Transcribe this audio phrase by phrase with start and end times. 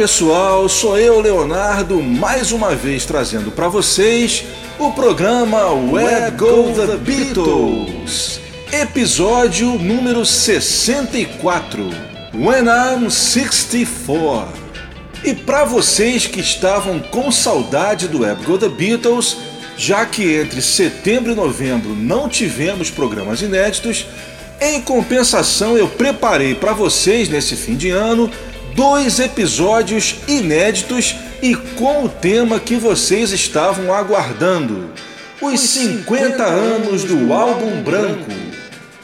[0.00, 4.44] Pessoal, sou eu, Leonardo, mais uma vez trazendo para vocês
[4.78, 8.40] o programa Where Go the Beatles,
[8.72, 11.90] episódio número 64,
[12.32, 14.48] When I'm 64.
[15.22, 19.36] E para vocês que estavam com saudade do Where Go the Beatles,
[19.76, 24.06] já que entre setembro e novembro não tivemos programas inéditos,
[24.62, 28.30] em compensação eu preparei para vocês nesse fim de ano
[28.74, 34.90] dois episódios inéditos e com o tema que vocês estavam aguardando:
[35.40, 38.30] os 50 anos do álbum branco.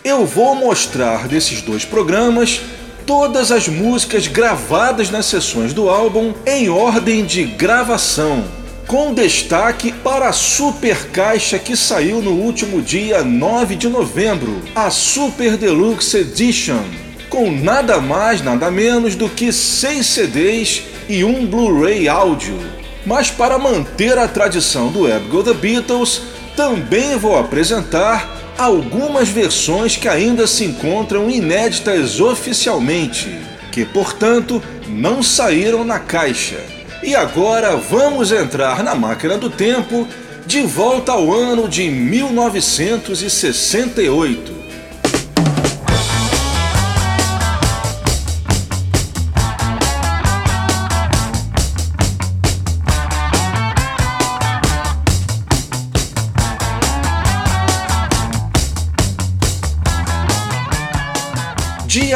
[0.04, 2.60] Eu vou mostrar nesses dois programas
[3.04, 8.44] todas as músicas gravadas nas sessões do álbum em ordem de gravação,
[8.86, 14.90] com destaque para a super caixa que saiu no último dia 9 de novembro, a
[14.90, 22.08] Super Deluxe Edition com nada mais, nada menos do que seis CDs e um Blu-ray
[22.08, 22.58] áudio.
[23.04, 26.22] Mas para manter a tradição do Web Go The Beatles,
[26.56, 33.38] também vou apresentar algumas versões que ainda se encontram inéditas oficialmente,
[33.70, 36.56] que portanto não saíram na caixa.
[37.02, 40.08] E agora vamos entrar na máquina do tempo
[40.46, 44.65] de volta ao ano de 1968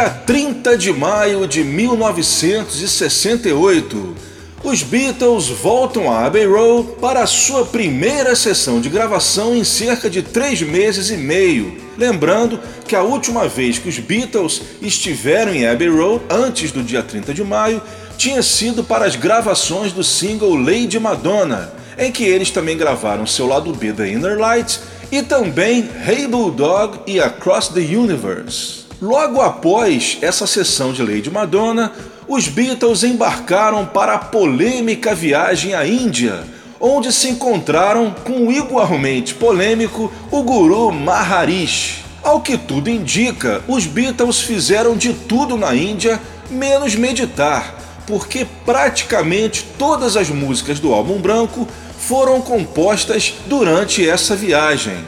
[0.01, 4.17] Dia 30 de maio de 1968,
[4.65, 10.09] os Beatles voltam a Abbey Road para a sua primeira sessão de gravação em cerca
[10.09, 11.77] de três meses e meio.
[11.99, 17.03] Lembrando que a última vez que os Beatles estiveram em Abbey Road, antes do dia
[17.03, 17.83] 30 de maio,
[18.17, 23.47] tinha sido para as gravações do single Lady Madonna, em que eles também gravaram seu
[23.47, 24.81] lado B da Inner Light
[25.13, 28.89] e também Hey Bulldog e Across the Universe.
[29.01, 31.91] Logo após essa sessão de Lady Madonna,
[32.29, 36.45] os Beatles embarcaram para a polêmica viagem à Índia,
[36.79, 42.05] onde se encontraram com igualmente polêmico o guru Maharishi.
[42.23, 47.75] Ao que tudo indica, os Beatles fizeram de tudo na Índia, menos meditar,
[48.07, 51.67] porque praticamente todas as músicas do álbum branco
[51.99, 54.99] foram compostas durante essa viagem.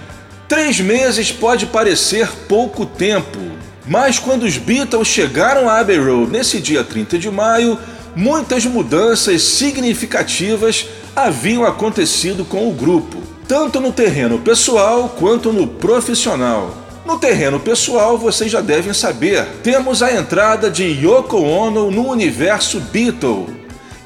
[0.48, 3.38] Três meses pode parecer pouco tempo,
[3.86, 7.78] mas quando os Beatles chegaram a Abbey Road nesse dia 30 de maio,
[8.14, 16.76] muitas mudanças significativas haviam acontecido com o grupo, tanto no terreno pessoal quanto no profissional.
[17.04, 22.78] No terreno pessoal, vocês já devem saber, temos a entrada de Yoko Ono no universo
[22.78, 23.48] Beatle,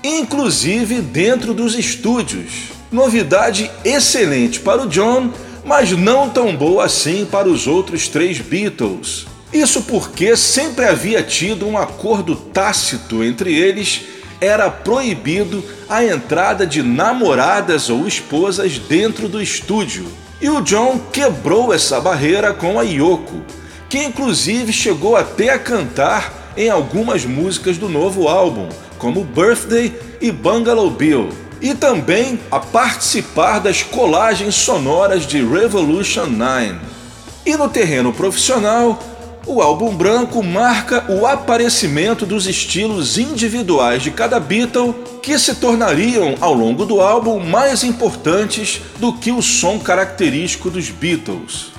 [0.03, 2.71] inclusive dentro dos estúdios.
[2.91, 5.31] Novidade excelente para o John,
[5.63, 9.27] mas não tão boa assim para os outros três Beatles.
[9.53, 14.03] Isso porque sempre havia tido um acordo tácito entre eles,
[14.41, 20.07] era proibido a entrada de namoradas ou esposas dentro do estúdio.
[20.41, 23.41] E o John quebrou essa barreira com a Yoko,
[23.89, 28.69] que inclusive chegou até a cantar em algumas músicas do novo álbum,
[28.99, 31.31] como Birthday e Bungalow Bill,
[31.61, 36.77] e também a participar das colagens sonoras de Revolution 9.
[37.47, 38.99] E no terreno profissional,
[39.47, 44.93] o álbum branco marca o aparecimento dos estilos individuais de cada Beatle
[45.23, 50.91] que se tornariam ao longo do álbum mais importantes do que o som característico dos
[50.91, 51.73] Beatles.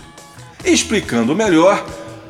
[0.63, 1.85] Explicando melhor,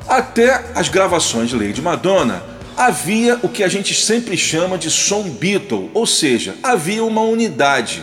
[0.07, 2.43] até as gravações de Lady Madonna
[2.75, 8.01] havia o que a gente sempre chama de som Beatle, ou seja, havia uma unidade.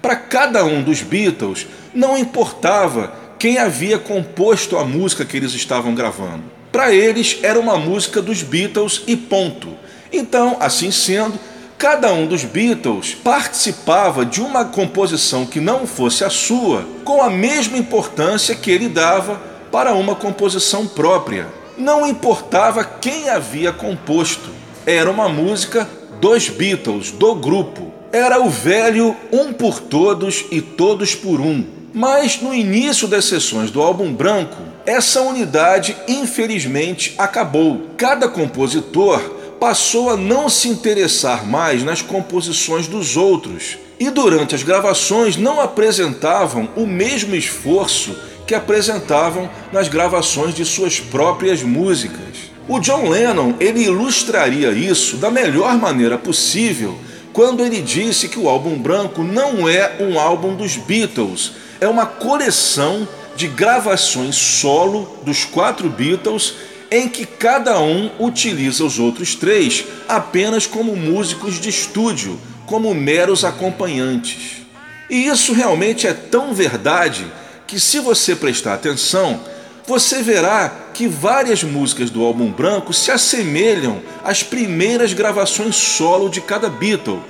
[0.00, 5.94] Para cada um dos Beatles, não importava quem havia composto a música que eles estavam
[5.94, 6.55] gravando.
[6.76, 9.68] Para eles era uma música dos Beatles e ponto.
[10.12, 11.40] Então, assim sendo,
[11.78, 17.30] cada um dos Beatles participava de uma composição que não fosse a sua, com a
[17.30, 19.40] mesma importância que ele dava
[19.72, 21.48] para uma composição própria.
[21.78, 24.50] Não importava quem havia composto,
[24.84, 25.88] era uma música
[26.20, 27.90] dos Beatles, do grupo.
[28.12, 31.64] Era o velho um por todos e todos por um.
[31.98, 37.86] Mas no início das sessões do álbum branco, essa unidade, infelizmente, acabou.
[37.96, 39.18] Cada compositor
[39.58, 45.58] passou a não se interessar mais nas composições dos outros e durante as gravações não
[45.58, 48.14] apresentavam o mesmo esforço
[48.46, 52.50] que apresentavam nas gravações de suas próprias músicas.
[52.68, 56.98] O John Lennon ele ilustraria isso da melhor maneira possível
[57.32, 62.06] quando ele disse que o álbum branco não é um álbum dos Beatles, é uma
[62.06, 63.06] coleção
[63.36, 66.54] de gravações solo dos quatro Beatles
[66.90, 73.44] em que cada um utiliza os outros três apenas como músicos de estúdio, como meros
[73.44, 74.62] acompanhantes.
[75.10, 77.26] E isso realmente é tão verdade
[77.66, 79.40] que, se você prestar atenção,
[79.86, 86.40] você verá que várias músicas do álbum branco se assemelham às primeiras gravações solo de
[86.40, 87.22] cada Beatle.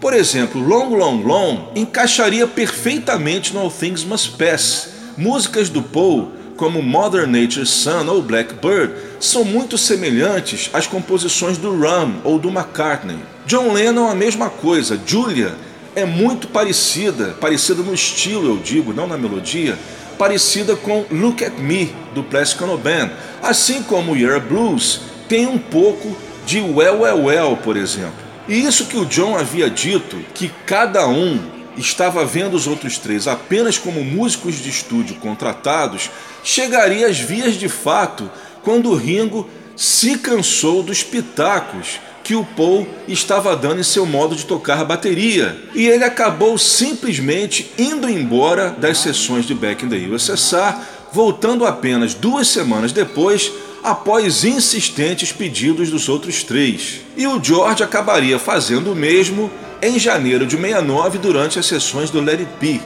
[0.00, 4.88] Por exemplo, Long Long Long encaixaria perfeitamente no All Things Must Pass.
[5.16, 11.78] Músicas do Paul, como Mother Nature's Son ou Blackbird, são muito semelhantes às composições do
[11.78, 13.18] Ram ou do McCartney.
[13.46, 15.54] John Lennon a mesma coisa, Julia
[15.94, 19.78] é muito parecida, parecida no estilo, eu digo, não na melodia,
[20.18, 23.10] parecida com Look at Me do Plastic Band,
[23.42, 28.31] assim como Year Blues tem um pouco de Well Well Well, por exemplo.
[28.48, 31.38] E isso que o John havia dito, que cada um
[31.76, 36.10] estava vendo os outros três apenas como músicos de estúdio contratados,
[36.42, 38.30] chegaria às vias de fato
[38.62, 44.36] quando o Ringo se cansou dos pitacos que o Paul estava dando em seu modo
[44.36, 45.60] de tocar a bateria.
[45.74, 50.76] E ele acabou simplesmente indo embora das sessões de Back in the USSR,
[51.12, 53.50] voltando apenas duas semanas depois,
[53.82, 57.00] após insistentes pedidos dos outros três.
[57.16, 59.50] E o George acabaria fazendo o mesmo
[59.82, 62.80] em janeiro de 69 durante as sessões do Let It Be.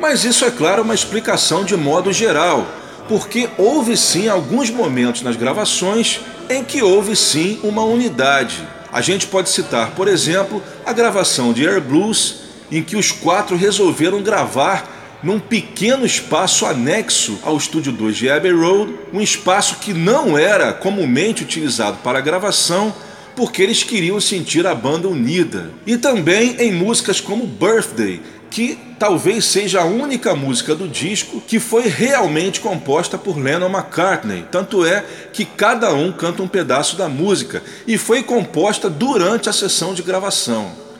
[0.00, 2.66] Mas isso é claro uma explicação de modo geral,
[3.08, 8.66] porque houve sim alguns momentos nas gravações em que houve sim uma unidade.
[8.92, 12.40] A gente pode citar, por exemplo, a gravação de Air Blues,
[12.70, 18.52] em que os quatro resolveram gravar num pequeno espaço anexo ao estúdio 2 de Abbey
[18.52, 22.92] Road, um espaço que não era comumente utilizado para gravação,
[23.36, 25.70] porque eles queriam sentir a banda unida.
[25.86, 28.20] E também em músicas como Birthday,
[28.50, 34.44] que talvez seja a única música do disco que foi realmente composta por Lennon McCartney.
[34.50, 35.02] Tanto é
[35.32, 40.02] que cada um canta um pedaço da música e foi composta durante a sessão de
[40.02, 40.91] gravação.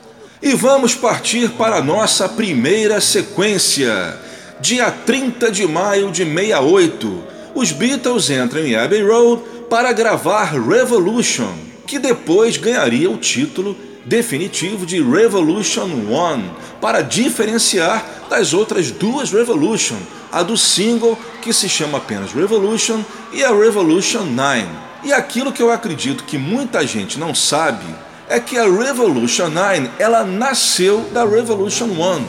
[0.42, 4.18] E vamos partir para a nossa primeira sequência.
[4.60, 7.24] Dia 30 de maio de 68,
[7.54, 9.40] os Beatles entram em Abbey Road
[9.70, 11.54] para gravar Revolution,
[11.86, 16.50] que depois ganharia o título definitivo de Revolution 1
[16.80, 19.98] para diferenciar das outras duas Revolution,
[20.32, 23.00] a do single que se chama apenas Revolution
[23.32, 24.66] e a Revolution 9.
[25.04, 27.86] E aquilo que eu acredito que muita gente não sabe
[28.32, 32.24] é que a Revolution 9 ela nasceu da Revolution 1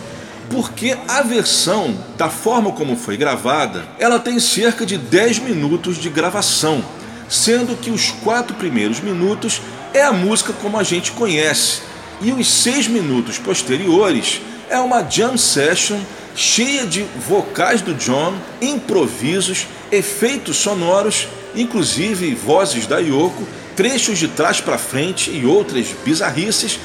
[0.49, 6.09] porque a versão, da forma como foi gravada, ela tem cerca de 10 minutos de
[6.09, 6.83] gravação,
[7.29, 9.61] sendo que os quatro primeiros minutos
[9.93, 11.81] é a música como a gente conhece,
[12.19, 15.99] e os seis minutos posteriores é uma jam session
[16.35, 24.61] cheia de vocais do John, improvisos, efeitos sonoros, inclusive vozes da Yoko, trechos de trás
[24.61, 26.79] para frente e outras bizarrices.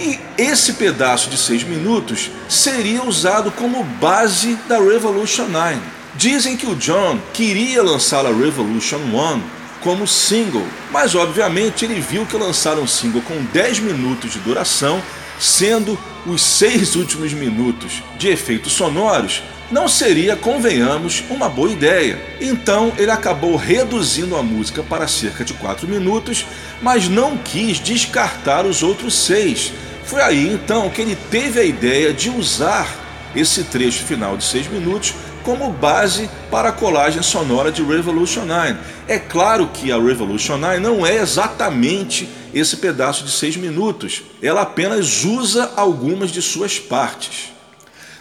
[0.00, 5.78] E esse pedaço de seis minutos seria usado como base da Revolution 9.
[6.16, 9.40] Dizem que o John queria lançar a Revolution 1
[9.80, 15.02] como single, mas obviamente ele viu que lançar um single com 10 minutos de duração,
[15.38, 22.18] sendo os seis últimos minutos de efeitos sonoros, não seria, convenhamos, uma boa ideia.
[22.40, 26.46] Então ele acabou reduzindo a música para cerca de 4 minutos,
[26.82, 29.72] mas não quis descartar os outros seis.
[30.04, 34.68] Foi aí então que ele teve a ideia de usar esse trecho final de 6
[34.68, 38.76] minutos como base para a colagem sonora de Revolution 9.
[39.06, 44.62] É claro que a Revolution 9 não é exatamente esse pedaço de seis minutos, ela
[44.62, 47.53] apenas usa algumas de suas partes.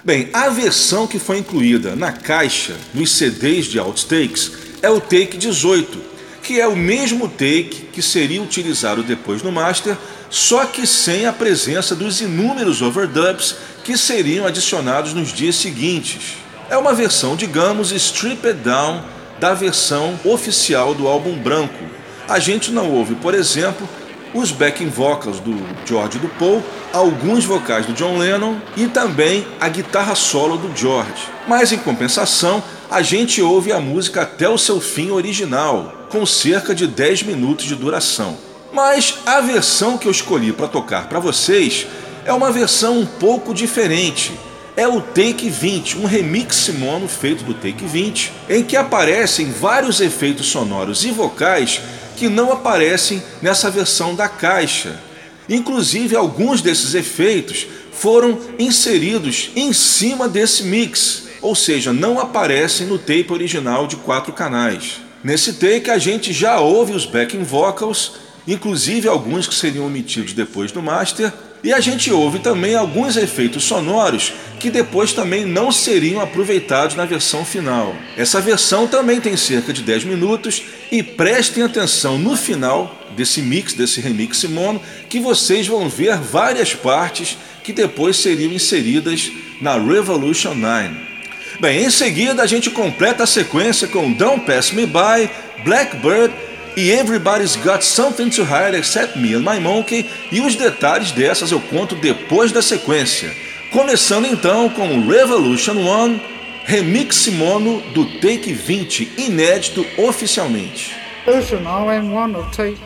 [0.06, 5.38] Bem, a versão que foi incluída na caixa dos CDs de outtakes é o take
[5.38, 5.98] 18,
[6.42, 9.98] que é o mesmo take que seria utilizado depois no master,
[10.30, 13.56] só que sem a presença dos inúmeros overdubs
[13.86, 16.34] que seriam adicionados nos dias seguintes.
[16.70, 19.06] É uma versão, digamos, stripped down
[19.40, 21.86] da versão oficial do álbum branco.
[22.28, 23.88] A gente não ouve, por exemplo,
[24.34, 29.70] os backing vocals do George do Paul, alguns vocais do John Lennon e também a
[29.70, 31.28] guitarra solo do George.
[31.48, 36.74] Mas em compensação, a gente ouve a música até o seu fim original, com cerca
[36.74, 38.38] de 10 minutos de duração.
[38.72, 41.86] Mas a versão que eu escolhi para tocar para vocês
[42.26, 44.34] é uma versão um pouco diferente
[44.76, 50.02] é o Take 20, um remix mono feito do Take 20, em que aparecem vários
[50.02, 51.82] efeitos sonoros e vocais
[52.16, 55.00] que não aparecem nessa versão da caixa.
[55.48, 62.98] Inclusive, alguns desses efeitos foram inseridos em cima desse mix, ou seja, não aparecem no
[62.98, 65.02] tape original de quatro canais.
[65.24, 68.14] Nesse take, a gente já ouve os backing vocals,
[68.48, 71.32] inclusive alguns que seriam omitidos depois do master,
[71.64, 77.06] e a gente ouve também alguns efeitos sonoros que depois também não seriam aproveitados na
[77.06, 77.96] versão final.
[78.18, 83.74] Essa versão também tem cerca de 10 minutos e prestem atenção no final desse mix,
[83.74, 90.54] desse remix mono, que vocês vão ver várias partes que depois seriam inseridas na Revolution
[90.54, 91.14] 9.
[91.62, 95.30] Bem, em seguida a gente completa a sequência com Don't Pass Me By,
[95.64, 96.34] Blackbird
[96.76, 101.52] e Everybody's Got Something to Hide Except Me and My Monkey, e os detalhes dessas
[101.52, 103.32] eu conto depois da sequência.
[103.72, 106.20] Começando então com Revolution 1,
[106.66, 110.96] remix mono do Take 20, inédito oficialmente.
[111.26, 111.66] Revolution,
[112.14, 112.80] one of take.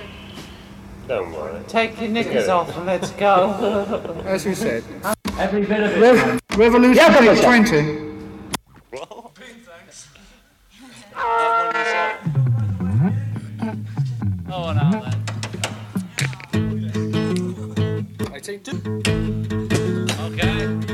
[1.07, 1.63] Don't worry.
[1.67, 3.55] Take your knickers off and let's go.
[4.27, 4.83] As we said.
[5.39, 5.99] Every bit of it.
[5.99, 8.07] Rev- Revolution Yeah, Take 20.
[14.49, 15.13] Oh, now then.
[18.33, 18.81] I take two.
[20.21, 20.86] Okay.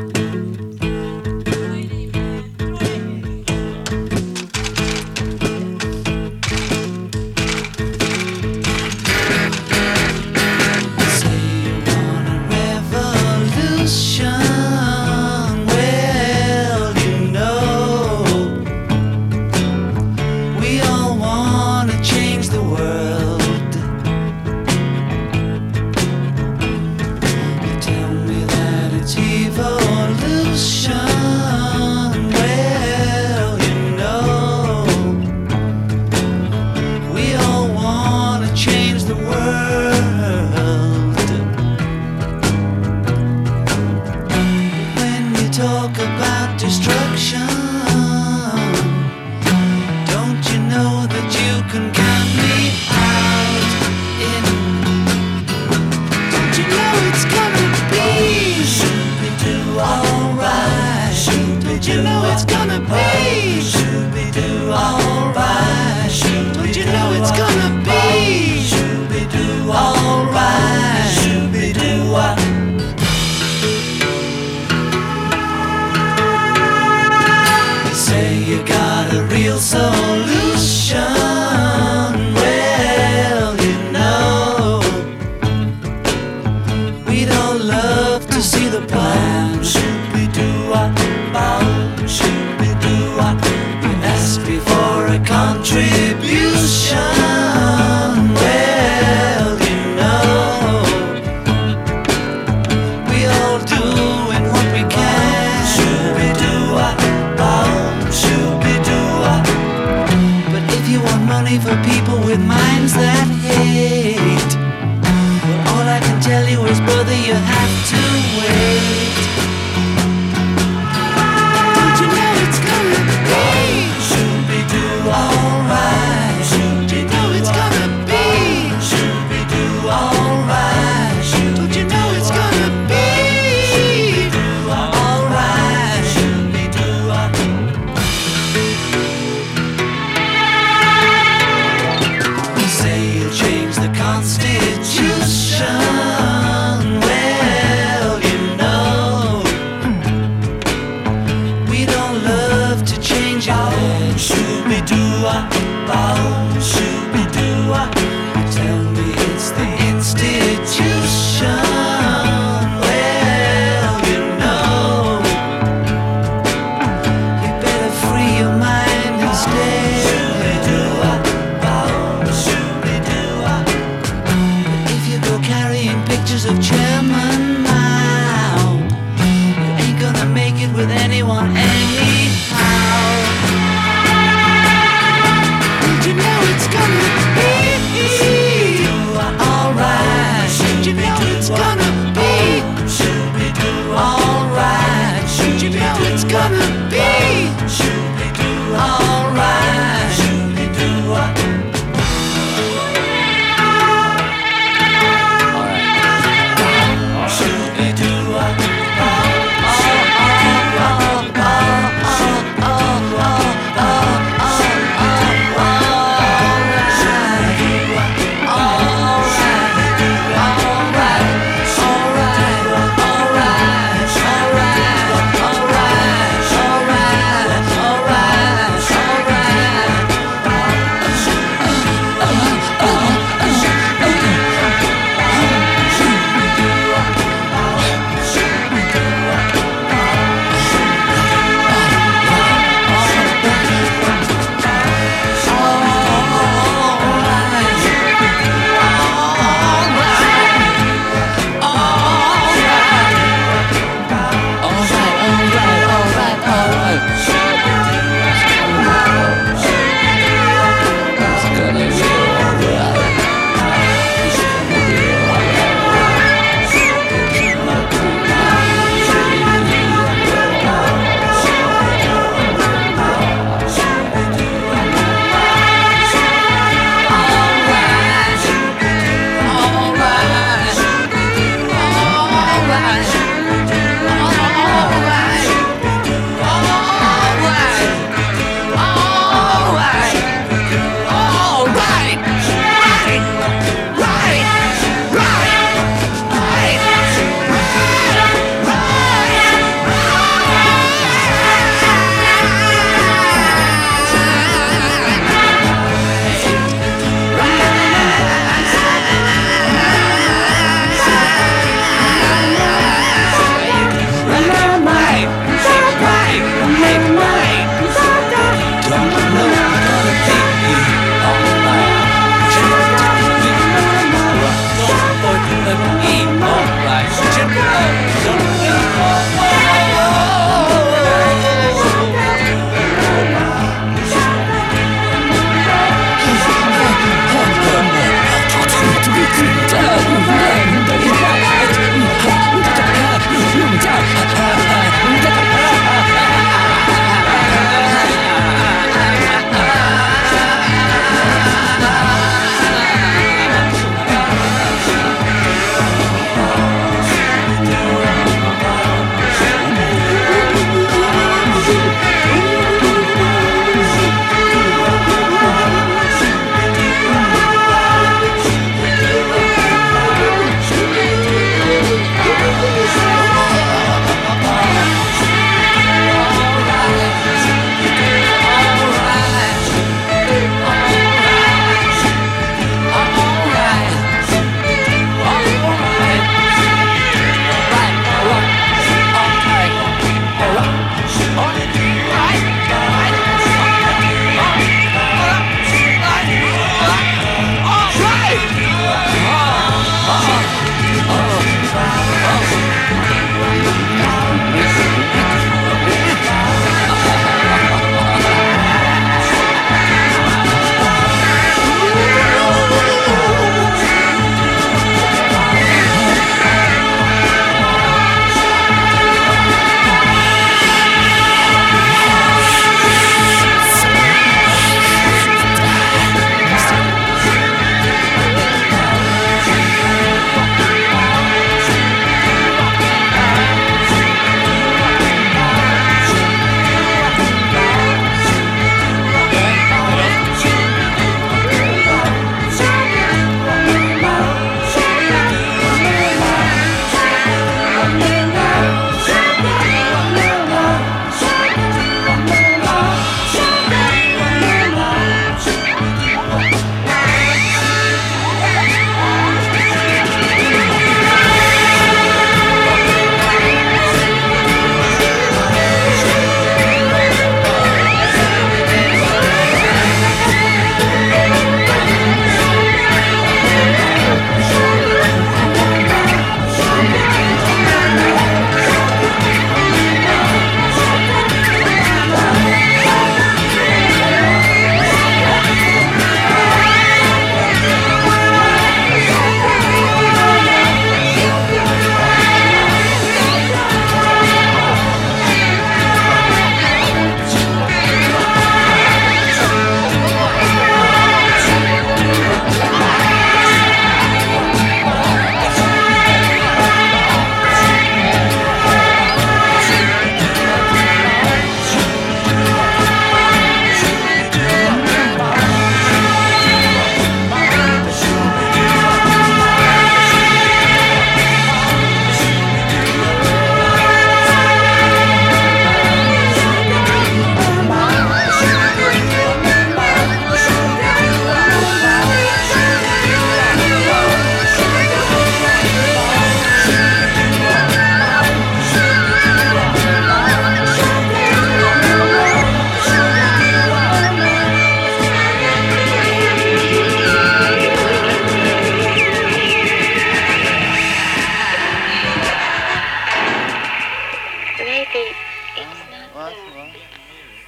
[45.84, 47.63] Talk about destruction,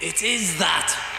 [0.01, 1.14] It is that.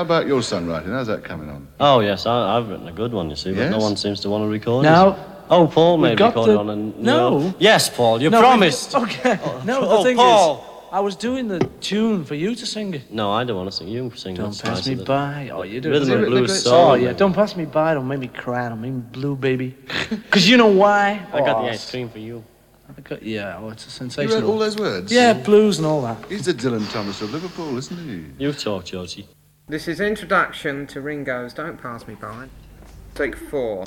[0.00, 0.86] How about your songwriting?
[0.86, 1.68] How's that coming on?
[1.78, 3.28] Oh yes, I, I've written a good one.
[3.28, 3.82] You see, but no Yes?
[3.82, 4.88] one seems to want to record it.
[4.88, 5.14] No.
[5.50, 7.52] Oh, Paul We've made got record the- on and No.
[7.58, 8.94] Yes, Paul, you No, we- promised.
[9.04, 9.38] Okay.
[9.44, 10.54] Oh, no, the oh, thing Paul.
[10.56, 13.12] is, I was doing the tune for you to sing it.
[13.12, 13.88] No, I don't want to sing.
[13.88, 14.36] You sing.
[14.36, 15.50] Don't That's pass nicer me than- by.
[15.52, 15.90] Oh, you do.
[15.90, 16.90] Rhythm and written blues great song.
[16.92, 17.92] Oh yeah, don't pass me by.
[17.92, 18.70] Don't make me cry.
[18.70, 19.76] Don't make me blue, baby.
[20.30, 21.26] Cause you know why?
[21.30, 22.42] I got Oh, the ice cream for you.
[22.96, 23.58] I got- yeah.
[23.60, 24.30] Oh, it's a sensation.
[24.30, 24.52] You wrote sensational.
[24.52, 25.12] all those words?
[25.12, 26.16] yeah, blues and all that.
[26.30, 27.98] He's the Dylan Thomas of Liverpool, isn't
[28.38, 28.44] he?
[28.44, 29.26] You talk, Georgie.
[29.70, 32.48] This is introduction to Ringo's Don't Pass Me By.
[33.14, 33.86] Take four.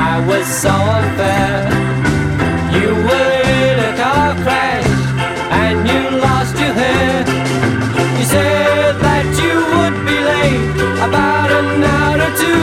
[0.00, 1.66] I was so unfair.
[2.76, 4.90] You were in a car crash
[5.62, 7.24] and you lost your hair.
[8.18, 10.70] You said that you would be late
[11.06, 12.62] about an hour or two.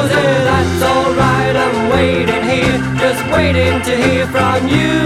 [0.00, 4.96] I said that's alright, I'm waiting here, just waiting to hear from you.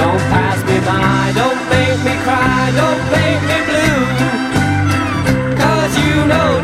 [0.00, 4.00] Don't pass me by, don't make me cry, don't make me blue.
[5.60, 6.62] Cause you know,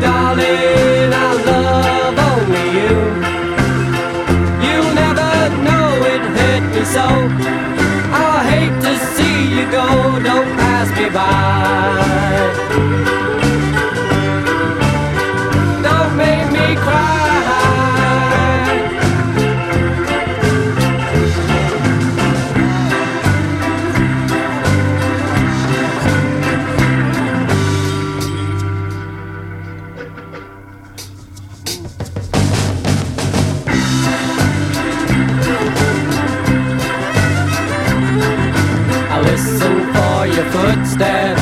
[6.93, 7.05] so.
[8.17, 9.85] Oh, I hate to see you go,
[10.23, 13.14] don't pass me by.
[40.97, 41.41] footsteps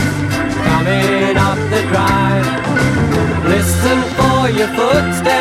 [0.66, 3.46] coming up the drive.
[3.46, 5.33] Listen for your footsteps.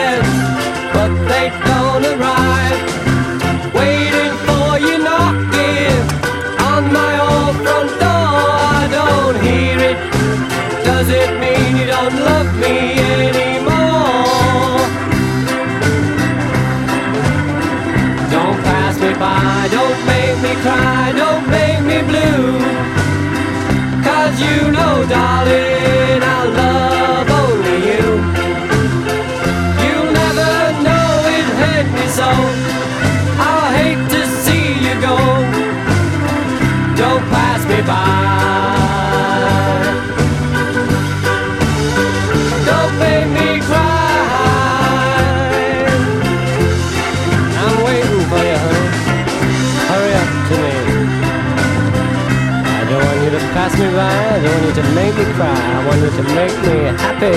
[54.43, 55.55] I want you to make me cry.
[55.55, 57.33] I want you to make me happy,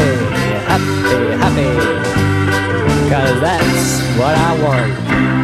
[0.66, 1.70] happy, happy.
[3.12, 5.35] Cause that's what I want.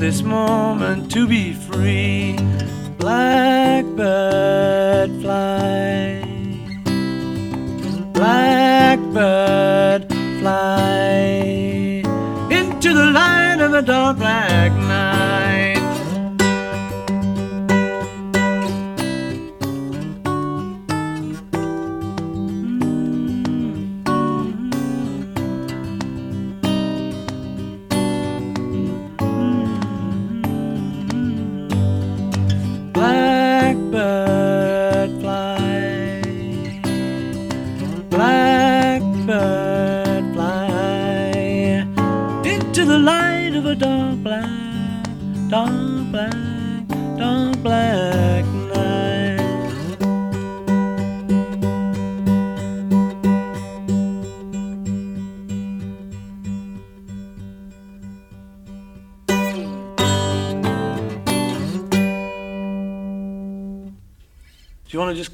[0.00, 1.99] this moment to be free.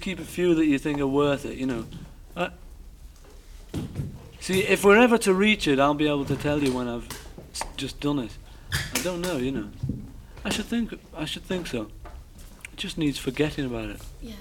[0.07, 1.85] keep a few that you think are worth it, you know.
[4.39, 7.09] See, if we're ever to reach it, I'll be able to tell you when I've
[7.77, 8.31] just done it.
[8.73, 9.69] I don't know, you know.
[10.45, 10.95] I should think.
[11.17, 11.89] I should think so.
[12.73, 14.01] It just needs forgetting about it.
[14.23, 14.35] Yeah.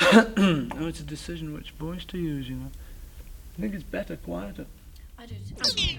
[0.38, 2.70] oh, it's a decision which voice to use, you know.
[3.58, 4.64] I think it's better quieter.
[5.18, 5.98] I do too.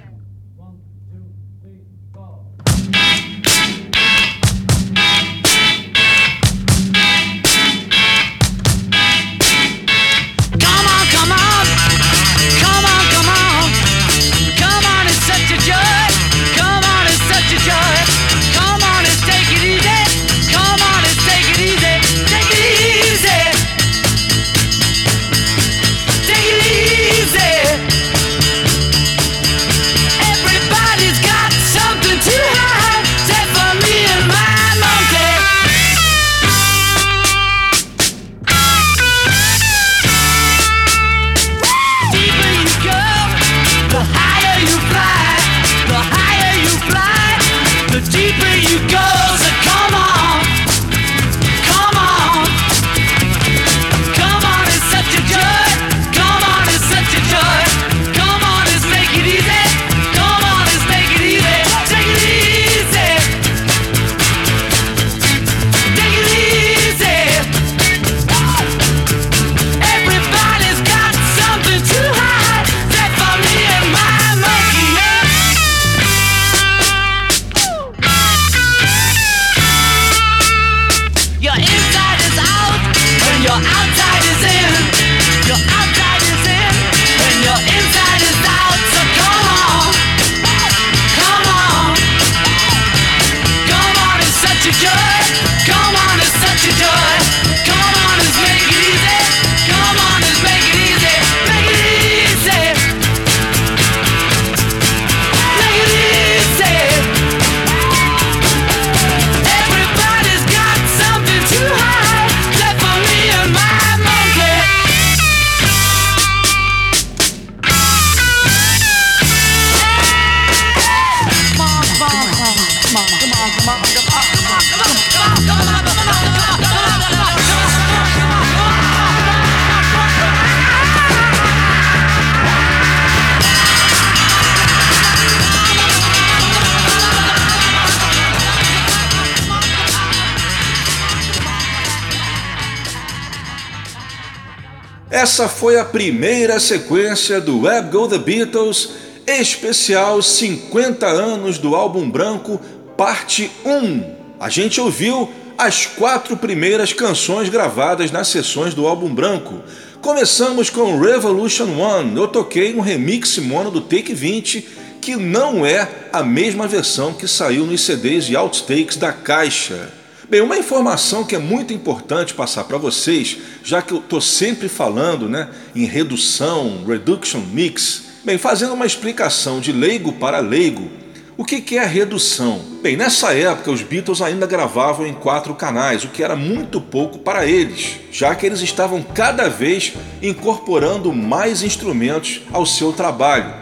[145.22, 148.90] Essa foi a primeira sequência do Web Go The Beatles,
[149.28, 152.60] especial 50 anos do álbum branco,
[152.98, 154.16] parte 1.
[154.40, 159.62] A gente ouviu as quatro primeiras canções gravadas nas sessões do álbum branco.
[160.02, 162.18] Começamos com Revolution One.
[162.18, 164.68] Eu toquei um remix mono do Take 20,
[165.00, 170.01] que não é a mesma versão que saiu nos CDs e outtakes da caixa.
[170.32, 174.70] Bem, uma informação que é muito importante passar para vocês, já que eu estou sempre
[174.70, 178.04] falando né, em redução, reduction mix.
[178.24, 180.90] Bem, fazendo uma explicação de leigo para leigo,
[181.36, 182.62] o que, é a redução?
[182.82, 187.20] Bem, nessa época os Beatles ainda gravavam em quatro canais, o que era muito pouco
[187.20, 189.92] para eles, já que eles estavam cada vez
[190.22, 193.54] incorporando mais instrumentos ao seu trabalho.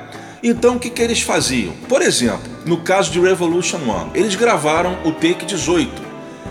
[0.44, 1.74] Então o que, que eles faziam?
[1.88, 6.09] Por exemplo, no caso de Revolution One, eles gravaram o take 18,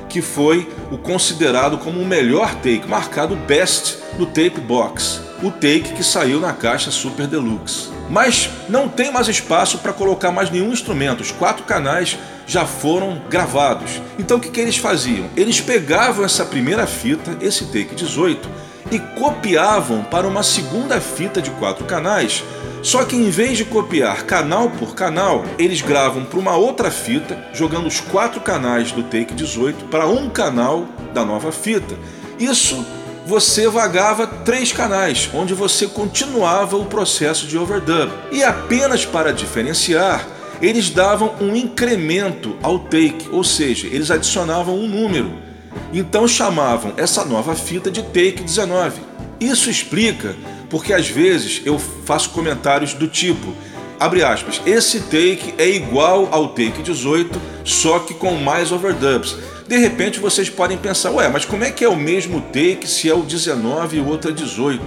[0.08, 5.92] que foi o considerado como o melhor take, marcado best no tape box, o take
[5.94, 7.90] que saiu na caixa Super Deluxe.
[8.10, 13.20] Mas não tem mais espaço para colocar mais nenhum instrumento, os quatro canais já foram
[13.28, 14.00] gravados.
[14.18, 15.28] Então o que, que eles faziam?
[15.36, 18.48] Eles pegavam essa primeira fita, esse take 18,
[18.90, 22.42] e copiavam para uma segunda fita de quatro canais.
[22.82, 27.38] Só que em vez de copiar canal por canal, eles gravam para uma outra fita,
[27.52, 31.96] jogando os quatro canais do take 18 para um canal da nova fita.
[32.38, 32.86] Isso
[33.26, 38.10] você vagava três canais, onde você continuava o processo de overdub.
[38.32, 40.26] E apenas para diferenciar,
[40.62, 45.47] eles davam um incremento ao take, ou seja, eles adicionavam um número.
[45.92, 49.00] Então chamavam essa nova fita de take 19.
[49.40, 50.34] Isso explica
[50.68, 53.54] porque às vezes eu faço comentários do tipo,
[53.98, 59.36] abre aspas, esse take é igual ao take 18, só que com mais overdubs.
[59.66, 63.08] De repente vocês podem pensar, ué, mas como é que é o mesmo take se
[63.08, 64.82] é o 19 e o outro é 18?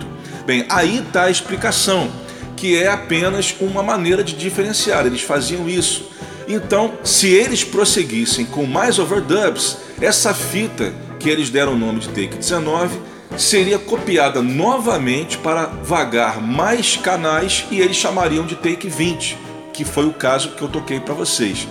[0.45, 2.09] Bem, aí está a explicação,
[2.55, 6.09] que é apenas uma maneira de diferenciar, eles faziam isso.
[6.47, 12.09] Então, se eles prosseguissem com mais overdubs, essa fita que eles deram o nome de
[12.09, 12.99] take 19
[13.37, 19.37] seria copiada novamente para vagar mais canais e eles chamariam de take 20,
[19.73, 21.67] que foi o caso que eu toquei para vocês.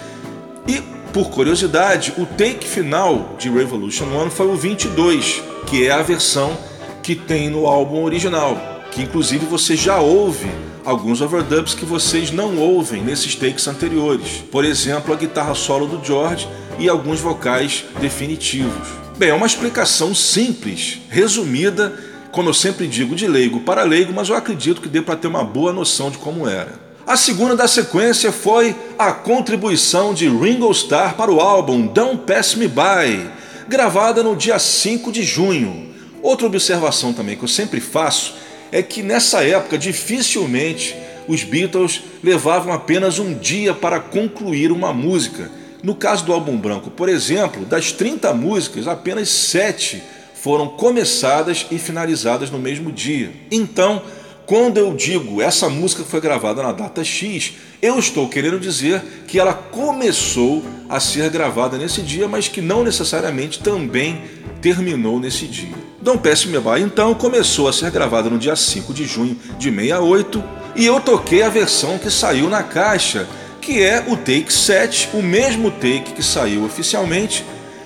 [0.66, 0.80] E
[1.12, 6.56] por curiosidade, o take final de Revolution One foi o 22, que é a versão
[7.02, 8.56] que tem no álbum original,
[8.90, 10.48] que inclusive você já ouve
[10.90, 14.44] alguns overdubs que vocês não ouvem nesses takes anteriores.
[14.50, 18.88] Por exemplo, a guitarra solo do George e alguns vocais definitivos.
[19.16, 21.94] Bem, é uma explicação simples, resumida,
[22.32, 25.28] como eu sempre digo, de leigo para leigo, mas eu acredito que dê para ter
[25.28, 26.72] uma boa noção de como era.
[27.06, 32.54] A segunda da sequência foi a contribuição de Ringo Starr para o álbum Don't Pass
[32.54, 33.30] Me By,
[33.68, 35.90] gravada no dia 5 de junho.
[36.22, 38.34] Outra observação também que eu sempre faço
[38.72, 40.96] é que nessa época dificilmente
[41.28, 45.50] os Beatles levavam apenas um dia para concluir uma música.
[45.82, 50.02] No caso do álbum branco, por exemplo, das 30 músicas, apenas 7
[50.34, 53.30] foram começadas e finalizadas no mesmo dia.
[53.50, 54.02] Então,
[54.46, 59.38] quando eu digo essa música foi gravada na data X, eu estou querendo dizer que
[59.38, 64.20] ela começou a ser gravada nesse dia, mas que não necessariamente também
[64.60, 65.89] terminou nesse dia.
[66.02, 70.42] Dom Me By então começou a ser gravada no dia 5 de junho de 68
[70.74, 73.28] e eu toquei a versão que saiu na caixa,
[73.60, 77.44] que é o take 7, o mesmo take que saiu oficialmente,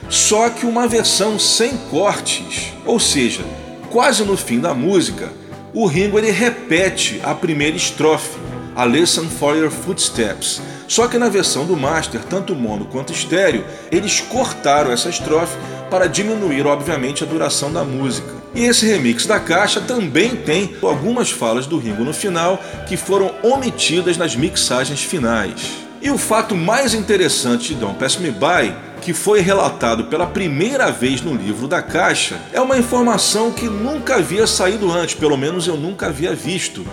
[0.08, 3.42] só que uma versão sem cortes, ou seja,
[3.90, 5.32] quase no fim da música
[5.72, 8.38] o Ringo ele repete a primeira estrofe,
[8.76, 10.62] a Listen for Your Footsteps.
[10.86, 15.56] Só que na versão do Master, tanto mono quanto estéreo, eles cortaram essa estrofe
[15.90, 18.32] para diminuir, obviamente, a duração da música.
[18.54, 23.34] E esse remix da caixa também tem algumas falas do Ringo no final que foram
[23.42, 25.72] omitidas nas mixagens finais.
[26.00, 28.74] E o fato mais interessante de Don't Pass Me By
[29.04, 34.16] que foi relatado pela primeira vez no livro da Caixa, é uma informação que nunca
[34.16, 36.86] havia saído antes, pelo menos eu nunca havia visto.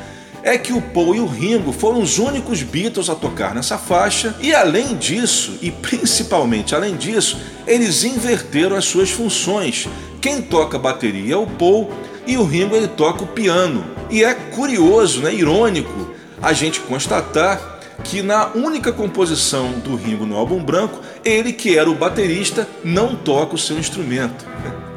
[0.44, 4.36] É que o Paul e o Ringo foram os únicos Beatles a tocar nessa faixa,
[4.42, 9.88] e além disso, e principalmente além disso, eles inverteram as suas funções.
[10.20, 11.92] Quem toca bateria é o Paul
[12.26, 13.84] e o Ringo ele toca o piano.
[14.10, 16.12] E é curioso, né, irônico,
[16.42, 21.90] a gente constatar que na única composição do Ringo no álbum branco, ele que era
[21.90, 24.46] o baterista não toca o seu instrumento.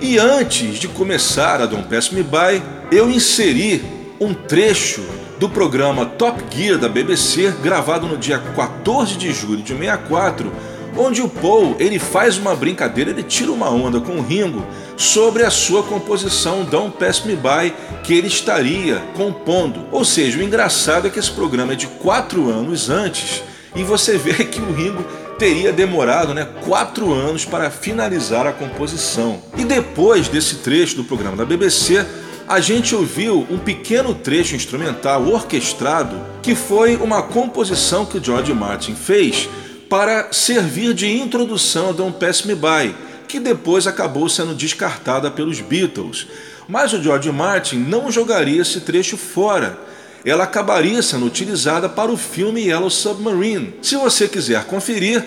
[0.01, 3.84] E antes de começar a Don't Pass Me By, eu inseri
[4.18, 5.05] um trecho
[5.45, 10.51] do programa Top Gear da BBC, gravado no dia 14 de julho de 64,
[10.97, 14.64] onde o Paul ele faz uma brincadeira, ele tira uma onda com o Ringo
[14.97, 19.84] sobre a sua composição Don't Pass Me By que ele estaria compondo.
[19.92, 23.42] Ou seja, o engraçado é que esse programa é de quatro anos antes
[23.76, 25.05] e você vê que o Ringo
[25.38, 29.42] teria demorado né, quatro anos para finalizar a composição.
[29.59, 32.03] E depois desse trecho do programa da BBC,
[32.47, 38.95] a gente ouviu um pequeno trecho instrumental orquestrado que foi uma composição que George Martin
[38.95, 39.49] fez
[39.88, 42.95] para servir de introdução a Don't Pass Me By,
[43.26, 46.26] que depois acabou sendo descartada pelos Beatles.
[46.68, 49.78] Mas o George Martin não jogaria esse trecho fora.
[50.24, 53.74] Ela acabaria sendo utilizada para o filme Yellow Submarine.
[53.82, 55.24] Se você quiser conferir,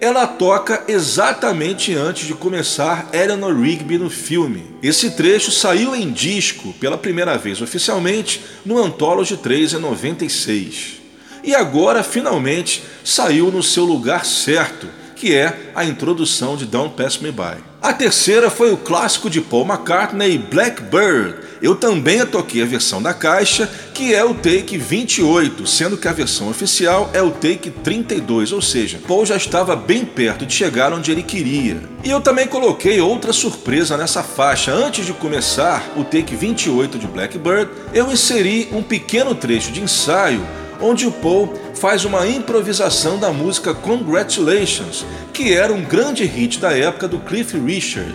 [0.00, 4.64] ela toca exatamente antes de começar Eleanor Rigby no filme.
[4.82, 11.00] Esse trecho saiu em disco pela primeira vez oficialmente no Anthology 3 em 96.
[11.44, 14.88] E agora finalmente saiu no seu lugar certo,
[15.20, 17.62] que é a introdução de Don't Pass Me By.
[17.82, 21.34] A terceira foi o clássico de Paul McCartney, Blackbird.
[21.60, 26.12] Eu também toquei a versão da caixa, que é o take 28, sendo que a
[26.12, 30.90] versão oficial é o take 32, ou seja, Paul já estava bem perto de chegar
[30.90, 31.82] onde ele queria.
[32.02, 34.72] E eu também coloquei outra surpresa nessa faixa.
[34.72, 40.40] Antes de começar o take 28 de Blackbird, eu inseri um pequeno trecho de ensaio
[40.80, 46.76] onde o Paul faz uma improvisação da música Congratulations, que era um grande hit da
[46.76, 48.14] época do Cliff Richard.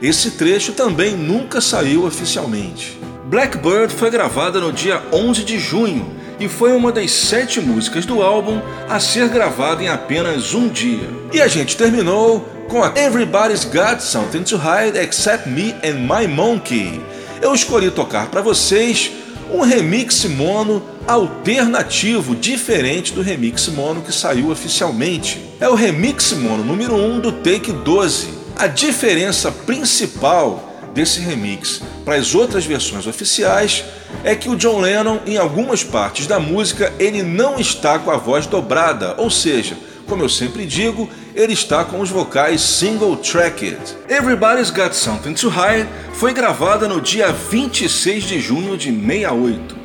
[0.00, 2.98] Esse trecho também nunca saiu oficialmente.
[3.24, 8.22] Blackbird foi gravada no dia 11 de junho e foi uma das sete músicas do
[8.22, 11.08] álbum a ser gravada em apenas um dia.
[11.32, 16.28] E a gente terminou com a Everybody's Got Something to Hide Except Me and My
[16.28, 17.00] Monkey.
[17.42, 19.10] Eu escolhi tocar para vocês
[19.50, 25.42] um remix mono alternativo, diferente do remix mono que saiu oficialmente.
[25.60, 28.28] É o remix mono número 1 do Take 12.
[28.56, 33.84] A diferença principal desse remix para as outras versões oficiais
[34.24, 38.16] é que o John Lennon, em algumas partes da música, ele não está com a
[38.16, 39.76] voz dobrada, ou seja,
[40.08, 43.78] como eu sempre digo, ele está com os vocais single tracked.
[44.08, 49.76] Everybody's Got Something to Hide foi gravada no dia 26 de junho de 68.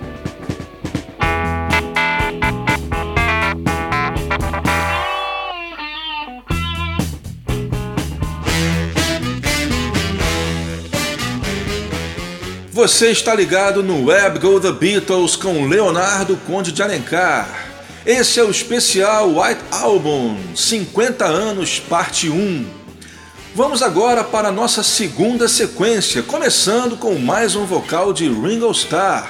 [12.72, 17.63] Você está ligado no Web Go The Beatles com Leonardo Conde de Alencar.
[18.06, 22.66] Esse é o especial White Album 50 anos, parte 1.
[23.56, 29.30] Vamos agora para a nossa segunda sequência, começando com mais um vocal de Ringo Starr.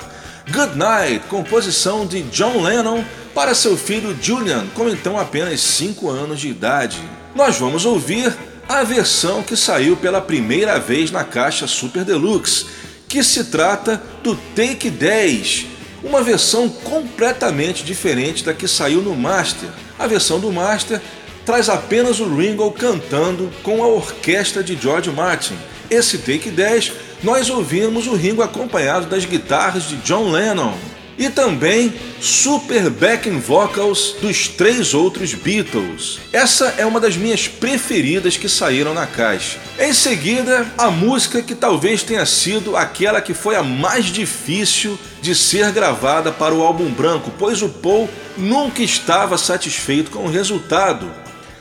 [0.52, 3.04] Good Night, composição de John Lennon
[3.36, 7.00] para seu filho Julian, com então apenas 5 anos de idade.
[7.36, 8.36] Nós vamos ouvir
[8.68, 12.66] a versão que saiu pela primeira vez na caixa Super Deluxe
[13.14, 15.68] que se trata do Take 10,
[16.04, 19.70] uma versão completamente diferente da que saiu no Master.
[19.98, 21.02] A versão do Master
[21.46, 25.58] traz apenas o Ringo cantando com a orquestra de George Martin.
[25.90, 26.92] Esse Take 10
[27.24, 30.74] nós ouvimos o Ringo acompanhado das guitarras de John Lennon
[31.18, 36.20] e também super backing vocals dos três outros Beatles.
[36.32, 39.60] Essa é uma das minhas preferidas que saíram na caixa.
[39.80, 45.36] Em seguida, a música que talvez tenha sido aquela que foi a mais difícil de
[45.36, 51.12] ser gravada para o álbum branco, pois o Paul nunca estava satisfeito com o resultado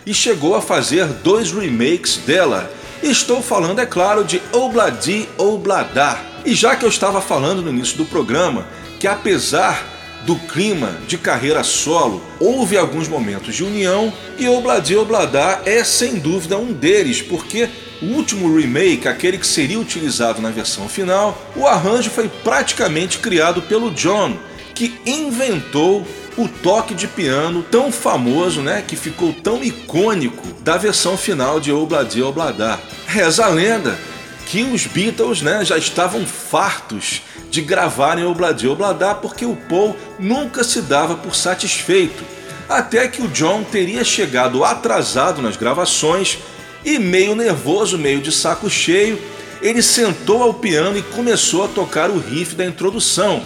[0.04, 2.72] e chegou a fazer dois remakes dela.
[3.02, 6.20] Estou falando, é claro, de Obladi Obladá.
[6.44, 8.66] E já que eu estava falando no início do programa
[9.02, 9.84] que apesar
[10.24, 16.20] do clima de carreira solo, houve alguns momentos de união e Obladi Obladá é sem
[16.20, 17.68] dúvida um deles, porque
[18.00, 23.60] o último remake, aquele que seria utilizado na versão final, o arranjo foi praticamente criado
[23.62, 24.38] pelo John,
[24.72, 31.16] que inventou o toque de piano tão famoso, né, que ficou tão icônico da versão
[31.16, 32.78] final de Obladi Obladá.
[33.08, 33.98] Reza a lenda
[34.46, 37.20] que os Beatles, né, já estavam fartos
[37.52, 42.24] de gravarem Obladi Obladá porque o Paul nunca se dava por satisfeito,
[42.66, 46.38] até que o John teria chegado atrasado nas gravações
[46.82, 49.20] e, meio nervoso, meio de saco cheio,
[49.60, 53.42] ele sentou ao piano e começou a tocar o riff da introdução.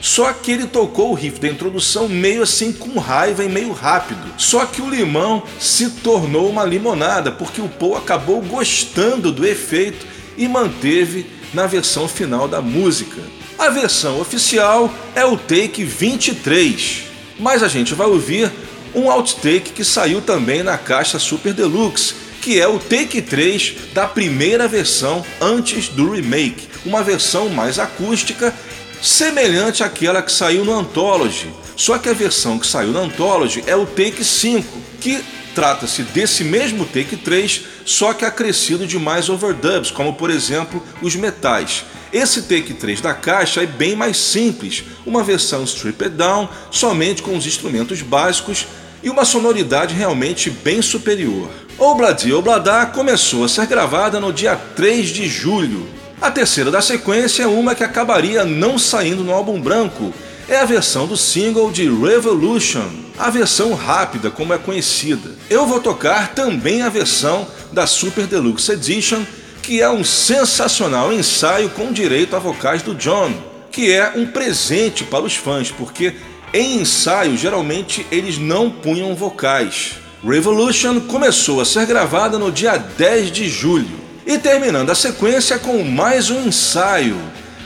[0.00, 4.22] Só que ele tocou o riff da introdução meio assim com raiva e meio rápido.
[4.38, 10.06] Só que o limão se tornou uma limonada, porque o Paul acabou gostando do efeito
[10.38, 13.20] e manteve na versão final da música.
[13.60, 17.02] A versão oficial é o take 23,
[17.38, 18.50] mas a gente vai ouvir
[18.94, 24.06] um outtake que saiu também na caixa Super Deluxe, que é o take 3 da
[24.06, 28.54] primeira versão antes do remake, uma versão mais acústica,
[29.02, 31.50] semelhante àquela que saiu no Anthology.
[31.76, 34.66] Só que a versão que saiu no Anthology é o take 5,
[35.02, 35.22] que
[35.54, 41.14] trata-se desse mesmo take 3, só que acrescido de mais overdubs, como por exemplo os
[41.14, 41.84] metais.
[42.12, 47.36] Esse take 3 da caixa é bem mais simples, uma versão stripped down, somente com
[47.36, 48.66] os instrumentos básicos
[49.02, 51.48] e uma sonoridade realmente bem superior.
[51.78, 55.86] Obladi Obladá começou a ser gravada no dia 3 de julho.
[56.20, 60.12] A terceira da sequência é uma que acabaria não saindo no álbum branco.
[60.48, 65.30] É a versão do single de Revolution, a versão rápida como é conhecida.
[65.48, 69.24] Eu vou tocar também a versão da Super Deluxe Edition,
[69.62, 73.32] que é um sensacional ensaio com direito a vocais do John,
[73.70, 76.14] que é um presente para os fãs, porque
[76.52, 79.92] em ensaio geralmente eles não punham vocais.
[80.24, 85.82] Revolution começou a ser gravada no dia 10 de julho e terminando a sequência com
[85.82, 87.16] mais um ensaio,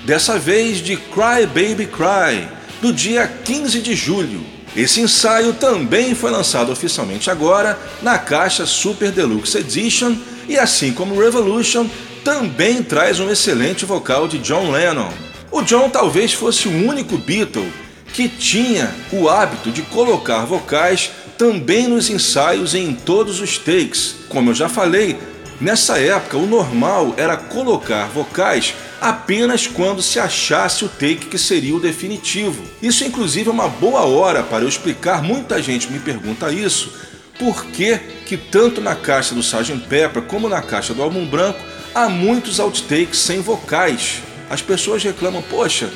[0.05, 2.47] dessa vez de Cry Baby Cry,
[2.81, 4.45] do dia 15 de julho.
[4.77, 10.17] Esse ensaio também foi lançado oficialmente agora na caixa Super Deluxe Edition
[10.49, 11.87] e assim como Revolution,
[12.25, 15.11] também traz um excelente vocal de John Lennon.
[15.51, 17.71] O John talvez fosse o único Beatle
[18.13, 24.15] que tinha o hábito de colocar vocais também nos ensaios e em todos os takes.
[24.29, 25.19] Como eu já falei,
[25.61, 31.75] nessa época o normal era colocar vocais apenas quando se achasse o take que seria
[31.75, 32.63] o definitivo.
[32.81, 36.93] Isso inclusive é uma boa hora para eu explicar, muita gente me pergunta isso,
[37.39, 39.87] por que, que tanto na caixa do Sgt.
[39.89, 41.61] Pepper como na caixa do álbum branco
[41.95, 44.23] há muitos outtakes sem vocais.
[44.51, 45.91] As pessoas reclamam, poxa,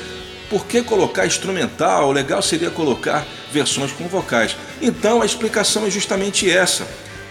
[0.49, 2.09] por que colocar instrumental?
[2.09, 4.55] O legal seria colocar versões com vocais.
[4.81, 6.87] Então a explicação é justamente essa.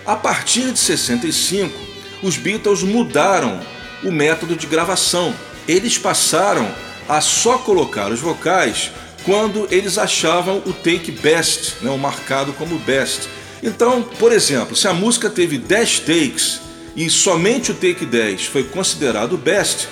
[0.07, 1.79] A partir de 65,
[2.23, 3.61] os Beatles mudaram
[4.03, 5.35] o método de gravação.
[5.67, 6.69] Eles passaram
[7.09, 8.91] a só colocar os vocais
[9.25, 13.29] quando eles achavam o take best, né, o marcado como best.
[13.63, 16.61] Então, por exemplo, se a música teve 10 takes
[16.95, 19.89] e somente o take 10 foi considerado best,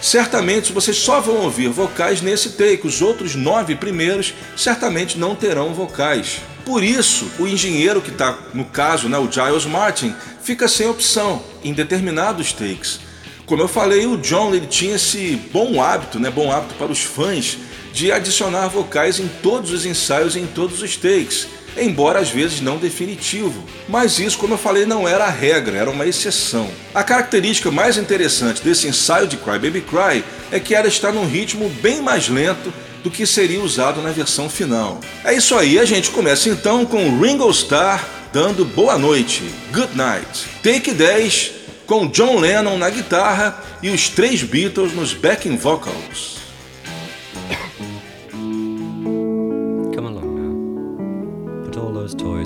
[0.00, 5.72] certamente vocês só vão ouvir vocais nesse take, os outros nove primeiros certamente não terão
[5.72, 6.40] vocais.
[6.64, 11.42] Por isso, o engenheiro que está, no caso, né, o Giles Martin, fica sem opção
[11.62, 13.00] em determinados takes.
[13.46, 17.02] Como eu falei, o John ele tinha esse bom hábito, né, bom hábito para os
[17.02, 17.58] fãs,
[17.92, 21.46] de adicionar vocais em todos os ensaios e em todos os takes
[21.76, 23.64] embora às vezes não definitivo.
[23.88, 26.70] Mas isso, como eu falei, não era a regra, era uma exceção.
[26.94, 31.26] A característica mais interessante desse ensaio de Cry Baby Cry é que ela está num
[31.26, 32.72] ritmo bem mais lento
[33.02, 35.00] do que seria usado na versão final.
[35.24, 38.02] É isso aí, a gente começa então com Ringo Starr
[38.32, 40.46] dando boa noite, good night.
[40.62, 41.52] Take 10
[41.86, 46.43] com John Lennon na guitarra e os três Beatles nos backing vocals.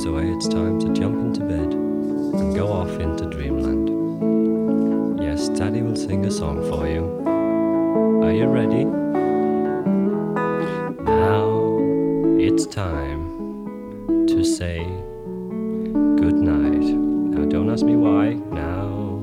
[0.09, 3.89] Away, it's time to jump into bed and go off into dreamland.
[5.21, 7.05] Yes, Daddy will sing a song for you.
[8.25, 8.85] Are you ready?
[11.05, 11.79] Now
[12.41, 14.79] it's time to say
[16.17, 16.87] good night.
[17.35, 18.35] Now don't ask me why.
[18.35, 19.21] Now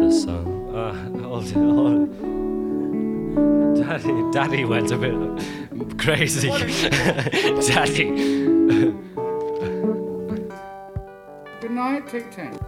[0.00, 0.54] the sun.
[0.76, 0.92] Uh,
[1.22, 2.10] hold, hold.
[3.76, 6.50] Daddy, Daddy went a bit crazy.
[7.66, 8.35] Daddy.
[12.08, 12.65] Good night,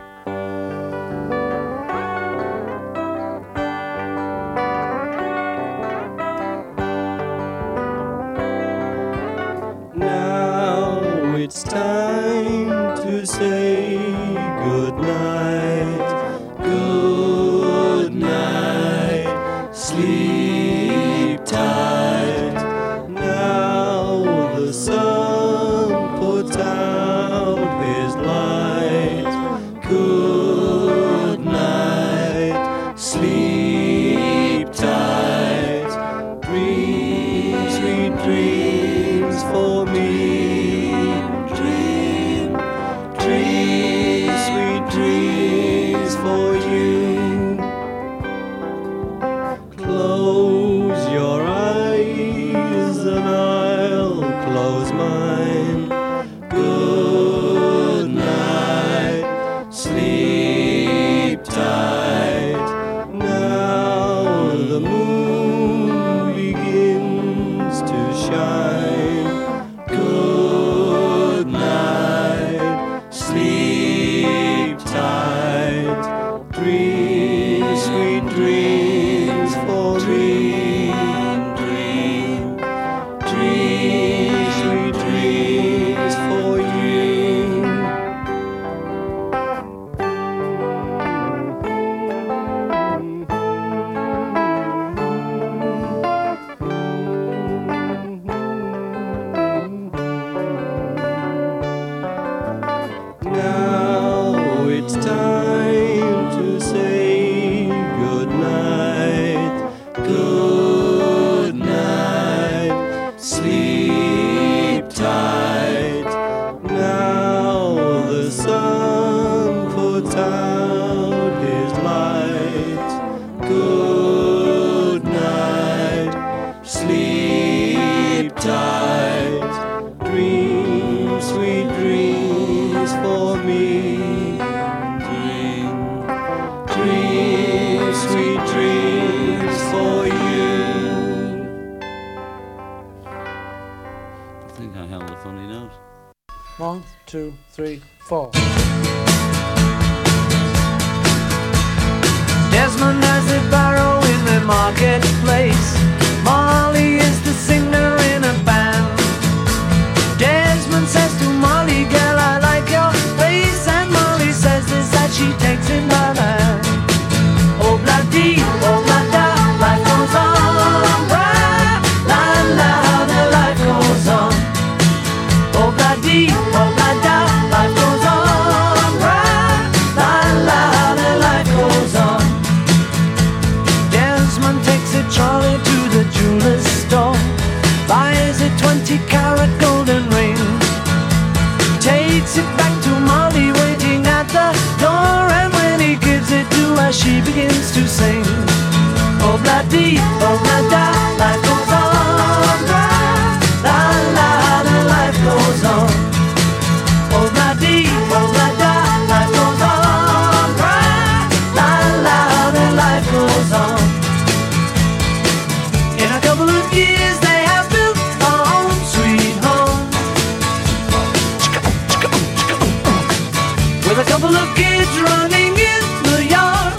[224.79, 226.75] kids running in the yard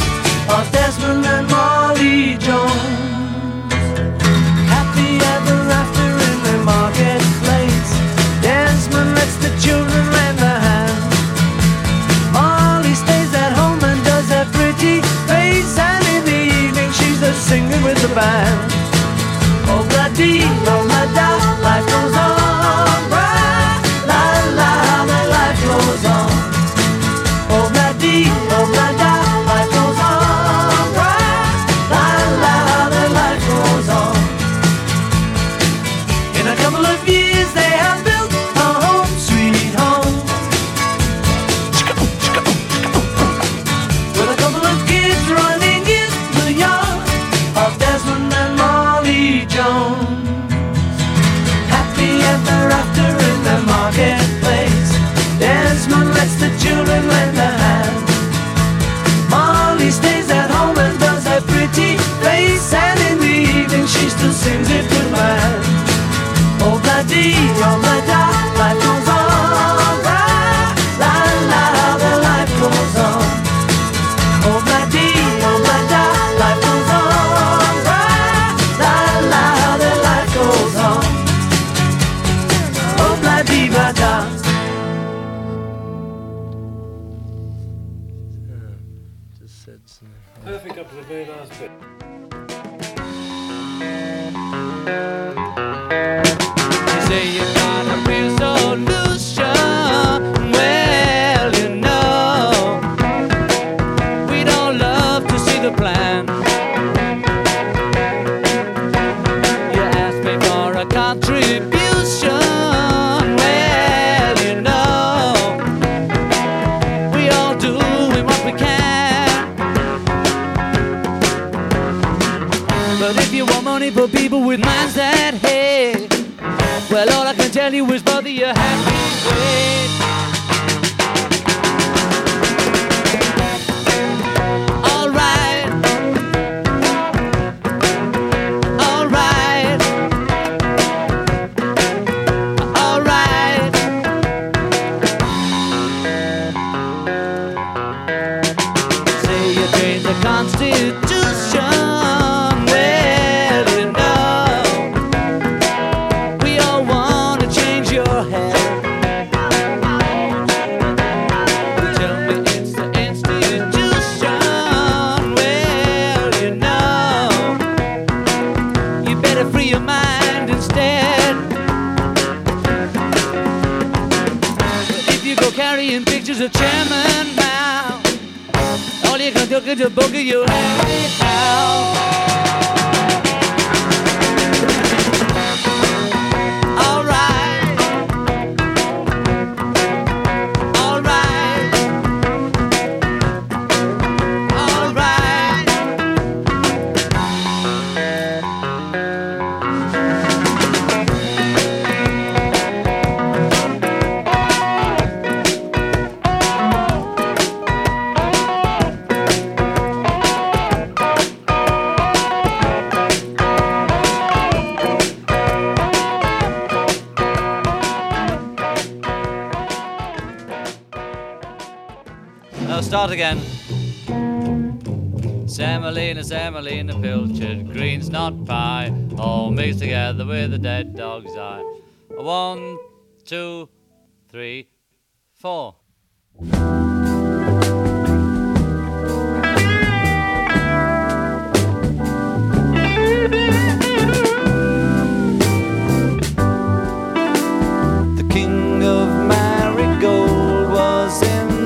[0.56, 3.74] of Desmond and Molly Jones.
[4.76, 7.92] Happy ever after in the marketplace.
[8.46, 11.00] Desmond lets the children lend a hand.
[12.36, 14.96] Molly stays at home and does her pretty
[15.30, 18.60] face, and in the evening she's the singer with the band.
[19.72, 20.36] Oh, bloody,
[20.74, 21.30] oh, my da,
[21.66, 22.19] life goes on.
[64.40, 65.64] seems it could mind.
[66.64, 67.99] Oh, bloody, oh, my.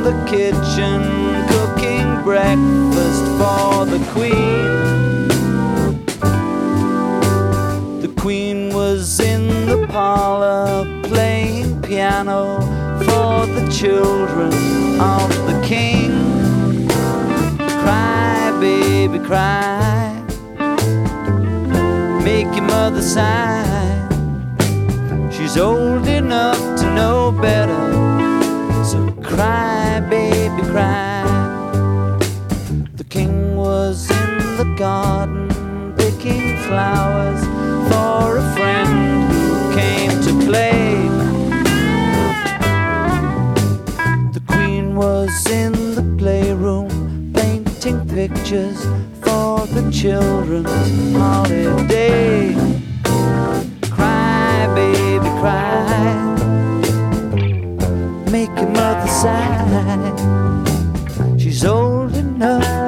[0.03, 1.01] The kitchen
[1.47, 5.27] cooking breakfast for the queen.
[8.01, 12.59] The queen was in the parlor playing piano
[13.05, 14.51] for the children
[14.99, 16.11] of the king.
[17.83, 20.21] Cry, baby, cry.
[22.25, 23.73] Make your mother sigh.
[25.31, 27.83] She's old enough to know better.
[28.83, 29.72] So cry,
[30.73, 31.23] cry.
[32.95, 35.47] The king was in the garden
[35.95, 37.41] picking flowers
[37.89, 38.91] for a friend
[39.31, 40.81] who came to play.
[44.37, 46.89] The queen was in the playroom
[47.35, 48.79] painting pictures
[49.21, 52.55] for the children's holiday.
[53.91, 56.33] Cry, baby, cry.
[58.31, 58.71] Make your
[59.23, 60.13] sigh.
[61.37, 62.82] She's old enough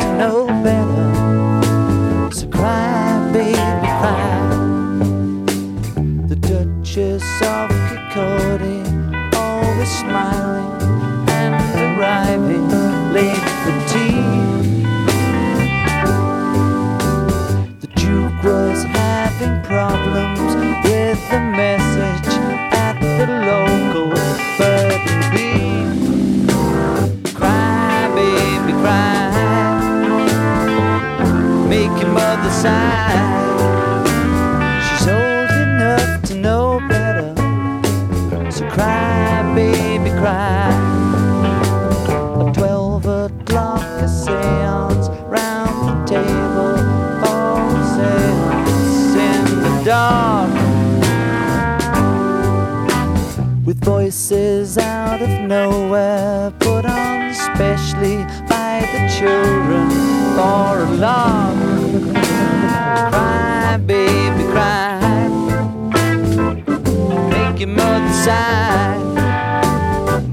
[54.27, 58.17] voices out of nowhere put on specially
[58.49, 59.89] by the children
[60.35, 61.55] for a lark.
[63.11, 65.27] Cry, baby, cry.
[67.29, 68.97] Make your mother sigh.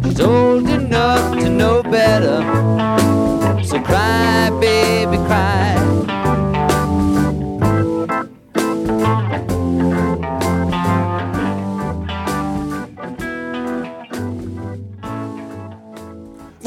[0.04, 2.40] She's old enough to know better.
[3.62, 5.81] So cry, baby, cry.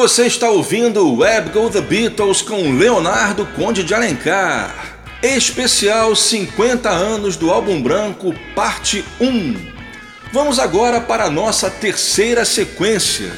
[0.06, 5.00] Você está ouvindo Web Go The Beatles com Leonardo Conde de Alencar.
[5.24, 9.56] Especial 50 anos do álbum branco, parte 1.
[10.32, 13.32] Vamos agora para a nossa terceira sequência.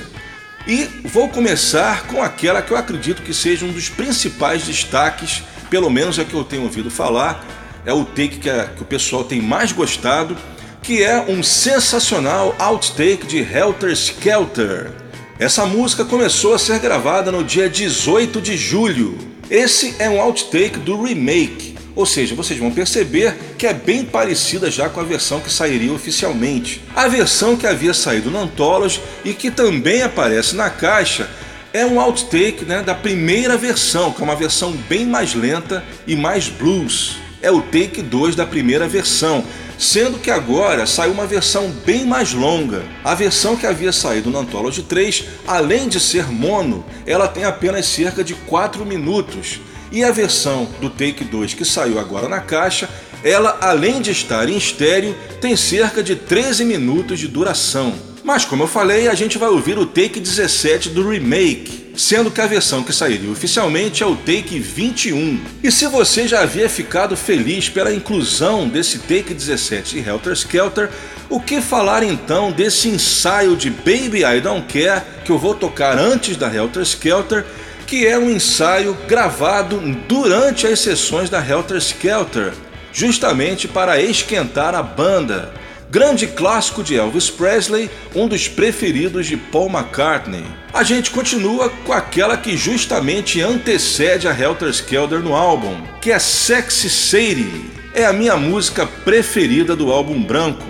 [0.67, 5.89] E vou começar com aquela que eu acredito que seja um dos principais destaques, pelo
[5.89, 7.45] menos é que eu tenho ouvido falar,
[7.85, 10.35] é o take que, a- que o pessoal tem mais gostado,
[10.83, 15.06] que é um sensacional outtake de Helter Skelter.
[15.39, 19.15] Essa música começou a ser gravada no dia 18 de julho.
[19.51, 24.71] Esse é um outtake do remake, ou seja, vocês vão perceber que é bem parecida
[24.71, 26.81] já com a versão que sairia oficialmente.
[26.95, 31.29] A versão que havia saído no Anthology e que também aparece na caixa
[31.71, 36.15] é um outtake né, da primeira versão, que é uma versão bem mais lenta e
[36.15, 37.17] mais blues.
[37.43, 39.45] É o take 2 da primeira versão,
[39.77, 42.83] sendo que agora saiu uma versão bem mais longa.
[43.03, 47.85] A versão que havia saído no Anthology 3, além de ser mono, ela tem apenas
[47.85, 49.59] cerca de 4 minutos.
[49.91, 52.89] E a versão do Take 2 que saiu agora na caixa,
[53.23, 57.93] ela além de estar em estéreo, tem cerca de 13 minutos de duração.
[58.23, 62.39] Mas como eu falei, a gente vai ouvir o Take 17 do remake, sendo que
[62.39, 65.41] a versão que sairia oficialmente é o Take 21.
[65.63, 70.89] E se você já havia ficado feliz pela inclusão desse Take 17 de Helter Skelter,
[71.27, 75.97] o que falar então desse ensaio de Baby I Don't Care que eu vou tocar
[75.97, 77.43] antes da Helter Skelter,
[77.87, 82.53] que é um ensaio gravado durante as sessões da Helter Skelter,
[82.93, 85.53] justamente para esquentar a banda.
[85.89, 90.43] Grande clássico de Elvis Presley, um dos preferidos de Paul McCartney.
[90.73, 96.19] A gente continua com aquela que justamente antecede a Helter Skelter no álbum, que é
[96.19, 97.71] Sexy Sadie.
[97.93, 100.67] É a minha música preferida do álbum branco,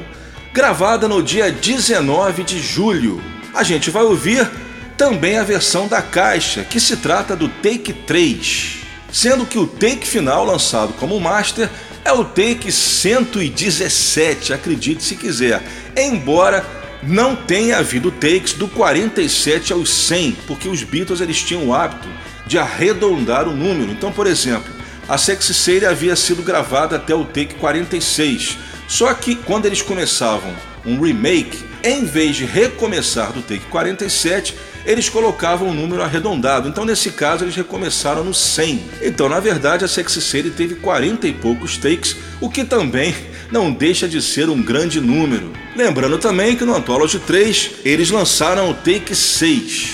[0.54, 3.20] gravada no dia 19 de julho.
[3.56, 4.48] A gente vai ouvir
[4.96, 8.78] também a versão da caixa, que se trata do Take 3,
[9.12, 11.70] sendo que o take final lançado como master
[12.08, 15.62] é o take 117, acredite se quiser,
[15.94, 16.66] embora
[17.04, 22.08] não tenha havido takes do 47 aos 100, porque os Beatles eles tinham o hábito
[22.46, 23.92] de arredondar o número.
[23.92, 24.74] Então, por exemplo,
[25.08, 30.56] a Sexy Sadie havia sido gravada até o take 46, só que quando eles começavam
[30.86, 34.56] um remake, em vez de recomeçar do take 47,
[34.88, 36.70] eles colocavam um número arredondado.
[36.70, 38.82] Então, nesse caso, eles recomeçaram no 100.
[39.02, 43.14] Então, na verdade, a Sexy Sadie teve 40 e poucos takes, o que também
[43.52, 45.52] não deixa de ser um grande número.
[45.76, 49.90] Lembrando também que no Anthology 3 eles lançaram o Take 6.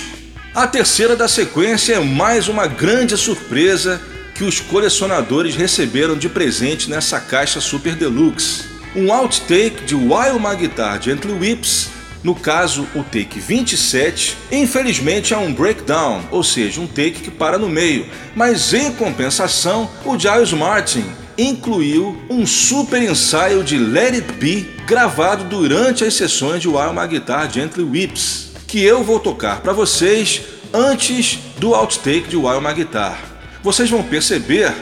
[0.54, 4.00] A terceira da sequência é mais uma grande surpresa
[4.36, 8.66] que os colecionadores receberam de presente nessa caixa Super Deluxe.
[8.96, 11.90] Um outtake de While My Guitar Gently Whips,
[12.24, 17.58] no caso o take 27, infelizmente é um breakdown, ou seja, um take que para
[17.58, 21.06] no meio, mas em compensação o Giles Martin
[21.38, 27.08] incluiu um super ensaio de Let It Be gravado durante as sessões de While My
[27.08, 30.42] Guitar Gently Whips, que eu vou tocar para vocês
[30.74, 33.20] antes do outtake de While My Guitar.
[33.62, 34.74] Vocês vão perceber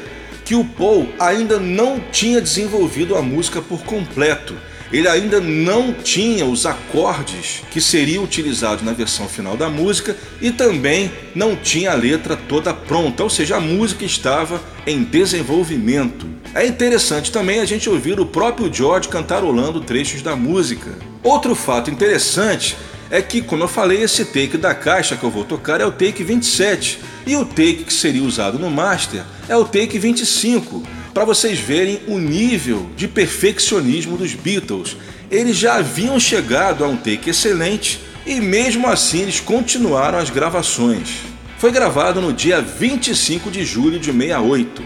[0.44, 4.56] que o Paul ainda não tinha desenvolvido a música por completo.
[4.92, 10.52] Ele ainda não tinha os acordes que seriam utilizados na versão final da música e
[10.52, 16.28] também não tinha a letra toda pronta, ou seja, a música estava em desenvolvimento.
[16.54, 20.92] É interessante também a gente ouvir o próprio George cantarolando trechos da música.
[21.24, 22.76] Outro fato interessante
[23.10, 25.92] é que, como eu falei, esse take da caixa que eu vou tocar é o
[25.92, 30.82] take 27 e o take que seria usado no master é o take 25,
[31.14, 34.95] para vocês verem o nível de perfeccionismo dos Beatles.
[35.30, 41.09] Eles já haviam chegado a um take excelente e mesmo assim eles continuaram as gravações.
[41.57, 44.84] Foi gravado no dia 25 de julho de 68.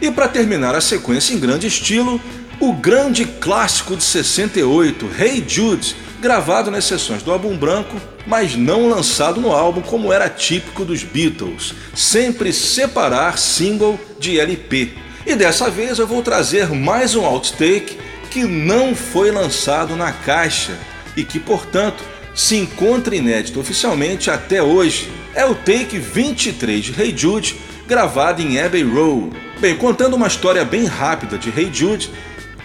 [0.00, 2.20] E para terminar a sequência em grande estilo,
[2.58, 8.88] o grande clássico de 68, Hey Jude, gravado nas sessões do álbum branco, mas não
[8.88, 15.01] lançado no álbum como era típico dos Beatles, sempre separar single de LP.
[15.24, 17.96] E dessa vez eu vou trazer mais um outtake
[18.28, 20.76] que não foi lançado na caixa
[21.16, 22.02] e que, portanto,
[22.34, 25.08] se encontra inédito oficialmente até hoje.
[25.34, 27.56] É o take 23 de Hey Jude,
[27.86, 29.36] gravado em Abbey Road.
[29.60, 32.10] Bem, contando uma história bem rápida de Hey Jude,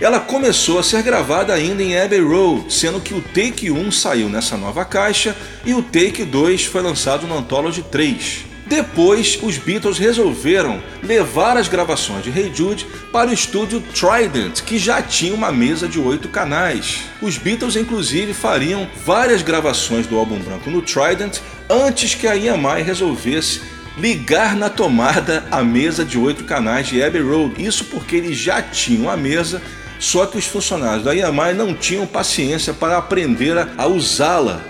[0.01, 4.29] ela começou a ser gravada ainda em Abbey Road, sendo que o take 1 saiu
[4.29, 8.56] nessa nova caixa e o take 2 foi lançado no Anthology 3.
[8.67, 14.77] Depois, os Beatles resolveram levar as gravações de Hey Jude para o estúdio Trident, que
[14.77, 17.03] já tinha uma mesa de oito canais.
[17.21, 21.37] Os Beatles, inclusive, fariam várias gravações do álbum branco no Trident
[21.69, 23.61] antes que a EMI resolvesse
[23.97, 27.63] ligar na tomada a mesa de oito canais de Abbey Road.
[27.63, 29.61] Isso porque eles já tinham a mesa,
[29.97, 34.61] só que os funcionários da EMI não tinham paciência para aprender a usá-la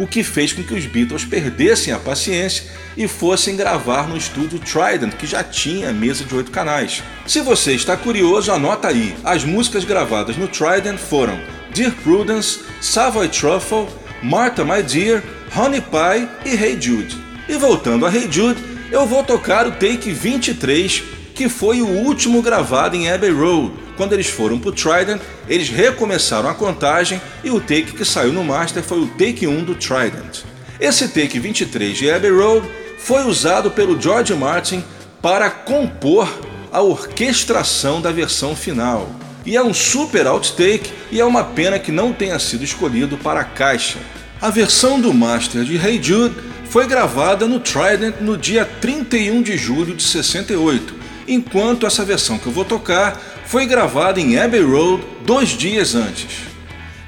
[0.00, 2.64] o que fez com que os Beatles perdessem a paciência
[2.96, 7.02] e fossem gravar no estúdio Trident, que já tinha mesa de oito canais.
[7.26, 9.14] Se você está curioso, anota aí.
[9.22, 11.38] As músicas gravadas no Trident foram
[11.74, 13.88] Dear Prudence, Savoy Truffle,
[14.22, 15.22] Martha My Dear,
[15.54, 17.14] Honey Pie e Hey Jude.
[17.46, 18.58] E voltando a Hey Jude,
[18.90, 24.12] eu vou tocar o take 23, que foi o último gravado em Abbey Road, quando
[24.12, 28.44] eles foram para o Trident, eles recomeçaram a contagem e o take que saiu no
[28.44, 30.42] Master foi o take 1 do Trident.
[30.78, 32.68] Esse take 23 de Abbey Road
[32.98, 34.84] foi usado pelo George Martin
[35.22, 36.28] para compor
[36.70, 39.10] a orquestração da versão final.
[39.46, 43.40] E é um super outtake e é uma pena que não tenha sido escolhido para
[43.40, 43.98] a caixa.
[44.42, 46.34] A versão do Master de Hey Jude
[46.66, 50.99] foi gravada no Trident no dia 31 de julho de 68,
[51.30, 56.50] enquanto essa versão que eu vou tocar foi gravada em Abbey Road dois dias antes.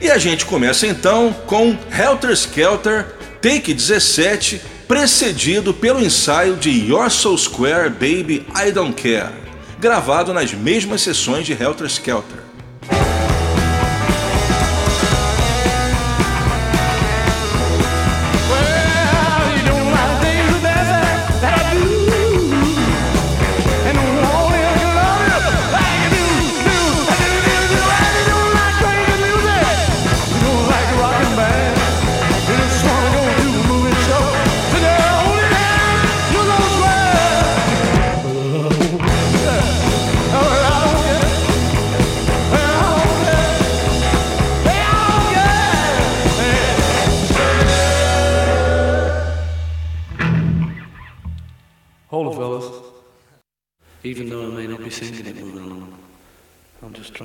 [0.00, 7.10] E a gente começa então com Helter Skelter, take 17, precedido pelo ensaio de You're
[7.10, 9.32] So Square Baby I Don't Care,
[9.78, 12.41] gravado nas mesmas sessões de Helter Skelter.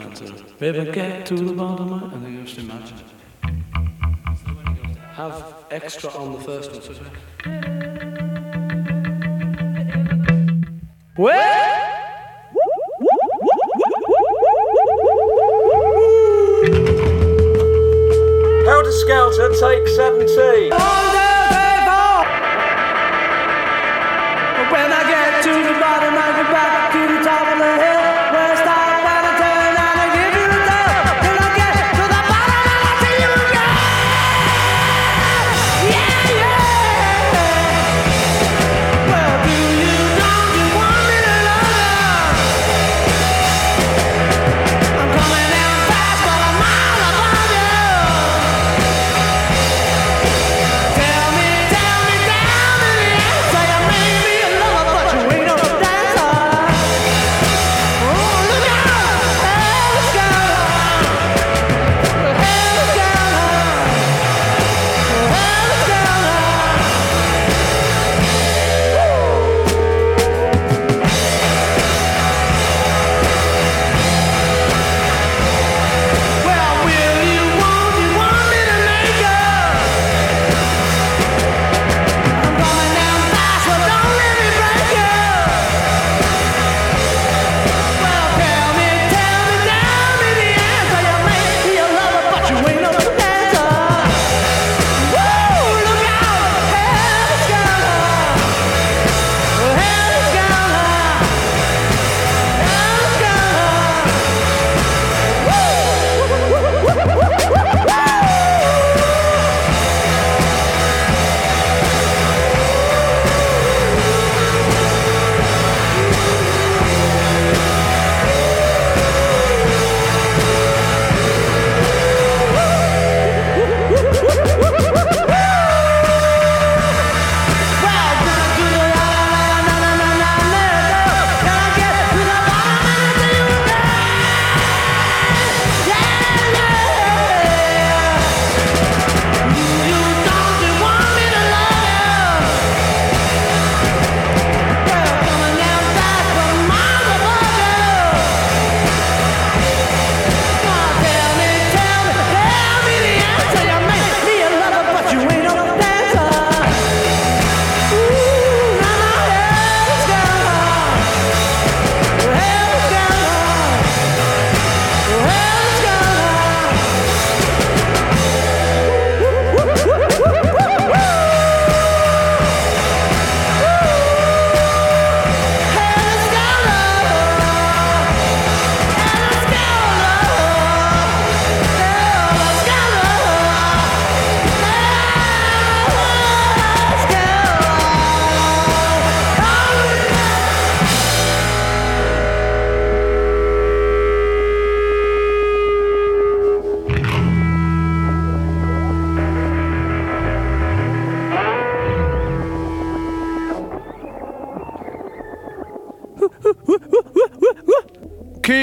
[0.01, 3.05] Trying to maybe get to the bottom of it and then just imagine it.
[5.13, 6.81] Have extra on the first one.
[6.81, 6.99] So it's
[18.67, 20.71] Helter Skelter, take 17.
[24.69, 26.16] When I get to the bottom,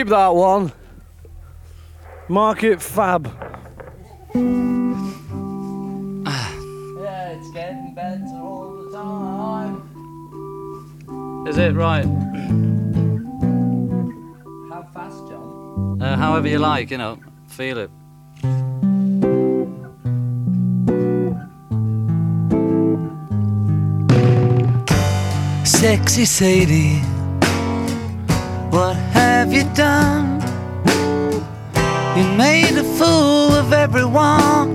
[0.04, 0.70] Keep that one.
[2.28, 3.24] Mark it fab.
[3.24, 4.50] Yeah,
[7.30, 9.80] it's getting better all the time.
[11.48, 12.04] Is it right?
[14.68, 16.02] How fast, John?
[16.02, 17.90] Uh, however you like, you know, feel it.
[25.66, 27.13] Sexy Sadie, what have
[29.54, 30.40] you done?
[32.16, 34.70] You made a fool of everyone.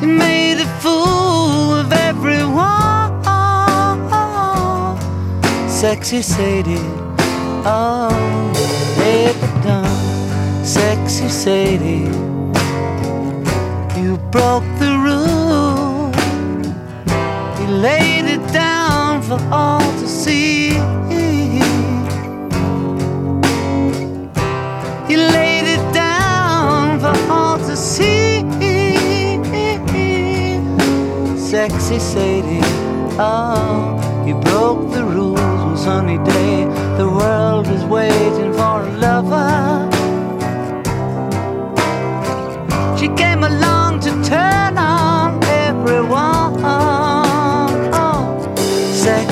[0.00, 3.12] You made a fool of everyone.
[5.68, 6.88] Sexy Sadie,
[7.66, 8.08] oh,
[9.02, 10.64] ever done?
[10.64, 12.08] Sexy Sadie,
[14.00, 16.10] you broke the rule.
[17.60, 18.77] You laid it down
[19.28, 20.68] for all to see.
[25.10, 28.40] You laid it down for all to see.
[31.36, 32.60] Sexy Sadie,
[33.18, 36.64] oh, you broke the rules one sunny day.
[36.96, 39.77] The world is waiting for a lover.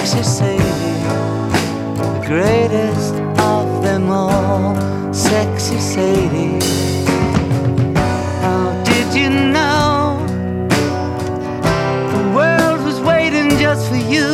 [0.07, 1.03] Sexy Sadie,
[1.97, 4.77] the greatest of them all,
[5.13, 6.61] sexy Sadie.
[8.41, 10.25] How did you know
[12.15, 14.29] the world was waiting just for you?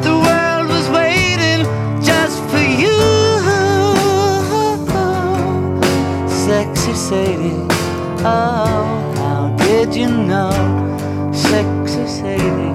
[0.00, 1.66] The world was waiting
[2.02, 2.98] just for you,
[6.26, 7.66] sexy Sadie.
[8.24, 8.71] Oh,
[10.26, 10.52] know,
[11.32, 12.72] sexy Sadie?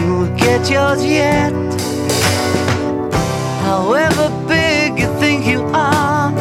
[0.00, 1.52] You will get yours yet,
[3.62, 6.32] however big you think you are.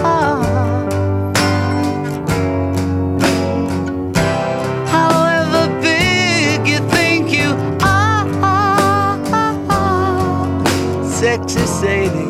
[4.88, 8.28] However big you think you are,
[11.04, 12.28] sexy Sadie.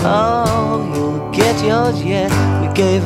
[0.00, 2.30] Oh, you'll get yours yet.
[2.60, 3.02] We gave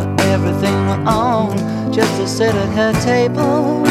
[1.93, 3.82] just to sit at her table.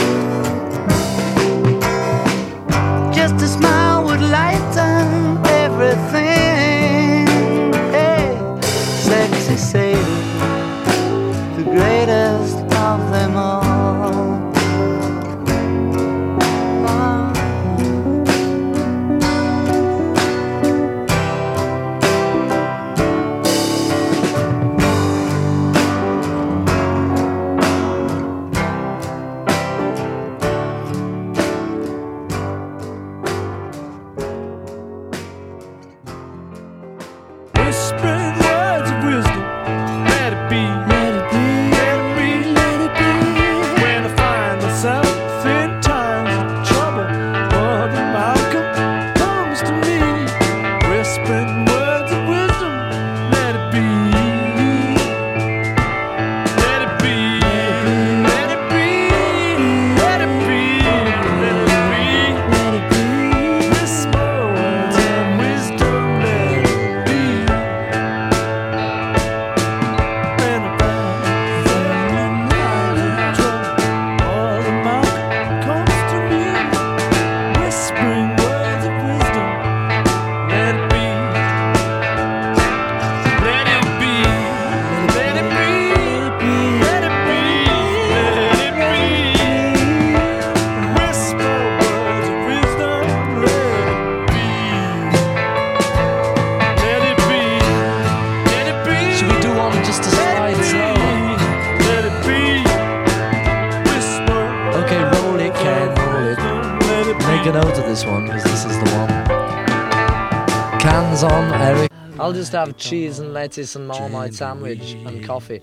[112.66, 115.62] Have cheese and lettuce and marmite sandwich and coffee.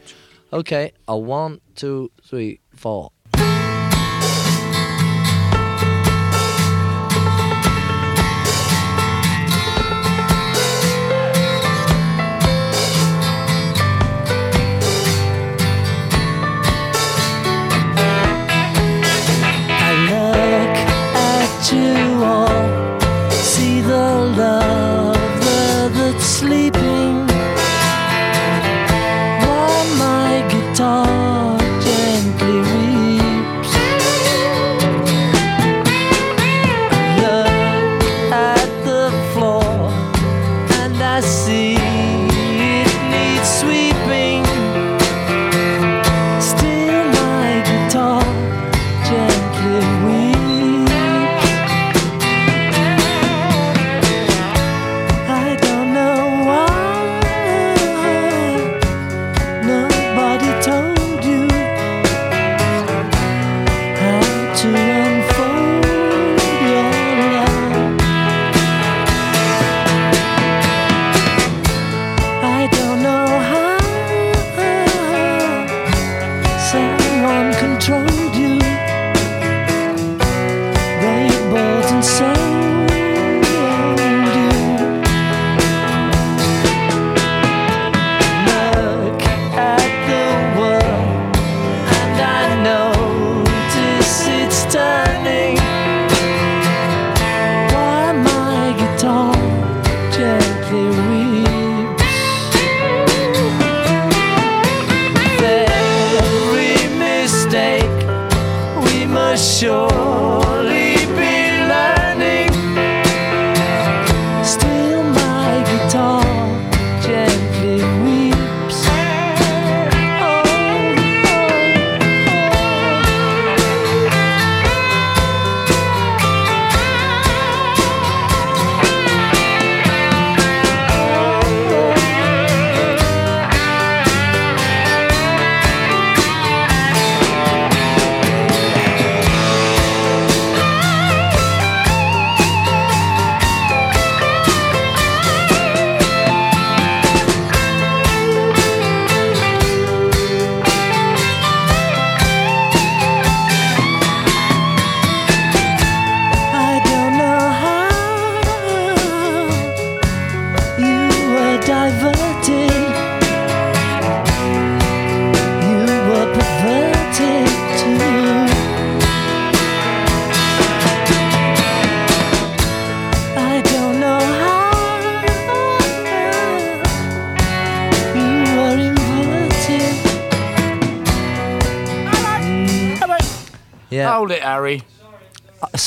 [0.53, 3.13] Okay, a one, two, three, four.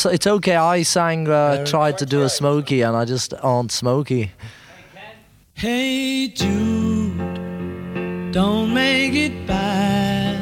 [0.05, 0.55] it's okay.
[0.55, 4.31] I sang, uh, tried to do a smoky, and I just aren't smoky.
[5.53, 7.17] Hey Jude,
[8.31, 10.39] don't make it bad.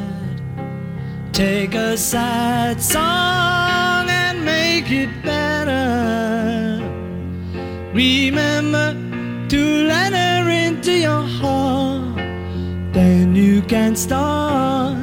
[1.33, 6.79] Take a sad song and make it better.
[7.93, 8.93] Remember
[9.49, 12.15] to let her into your heart.
[12.93, 14.97] Then you can start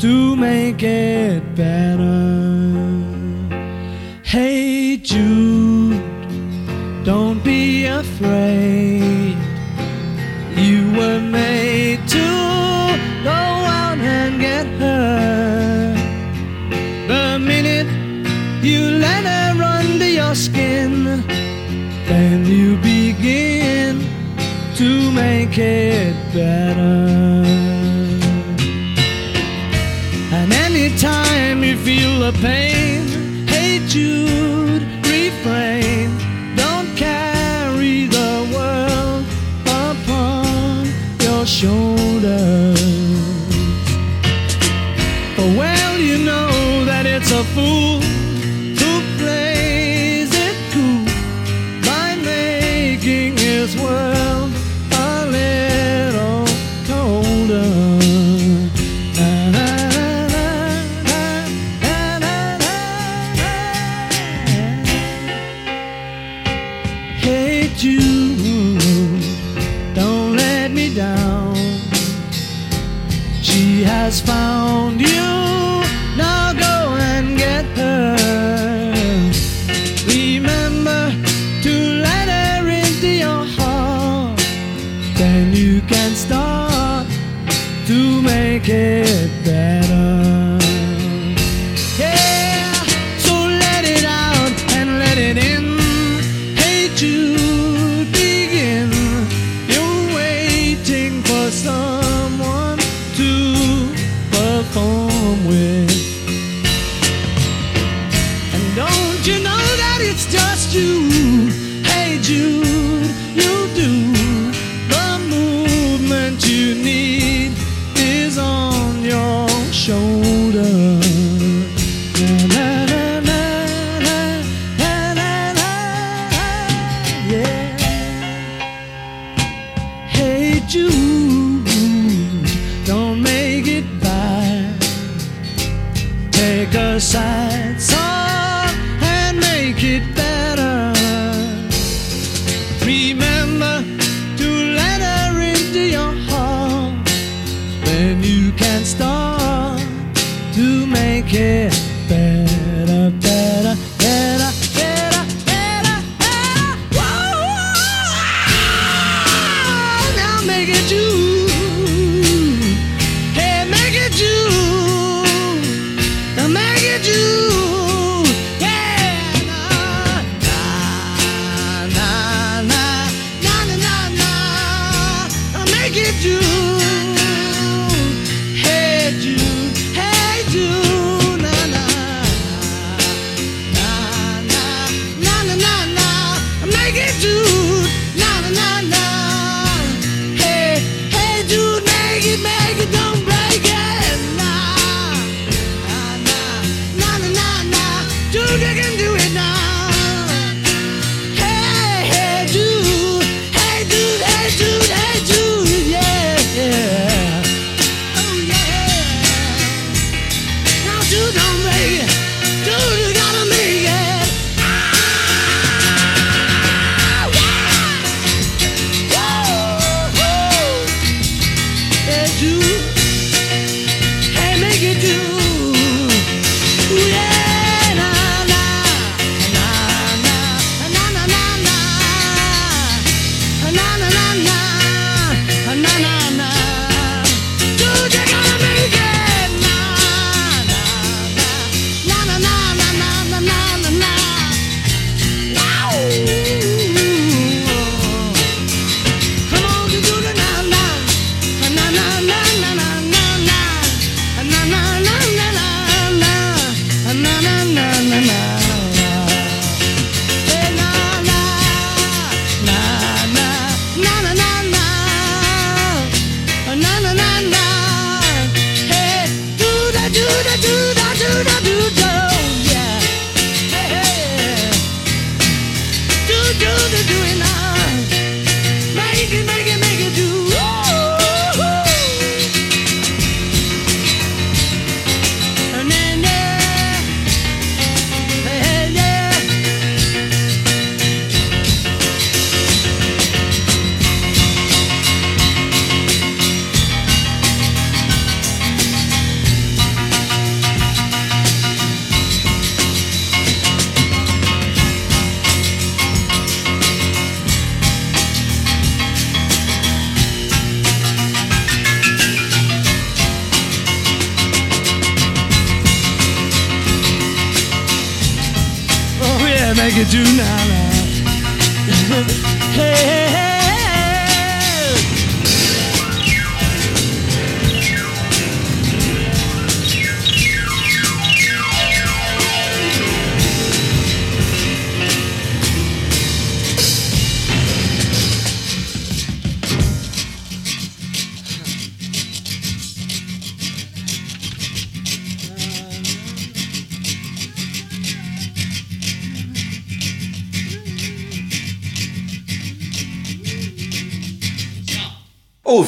[0.00, 2.47] to make it better.
[4.40, 6.00] Hey Jude,
[7.04, 9.36] don't be afraid.
[10.54, 12.28] You were made to
[13.24, 13.40] go
[13.80, 15.92] out and get her.
[17.08, 17.88] The minute
[18.62, 21.24] you let her under your skin,
[22.06, 24.06] then you begin
[24.76, 26.96] to make it better.
[30.30, 32.77] And anytime you feel the pain,
[33.98, 34.47] you.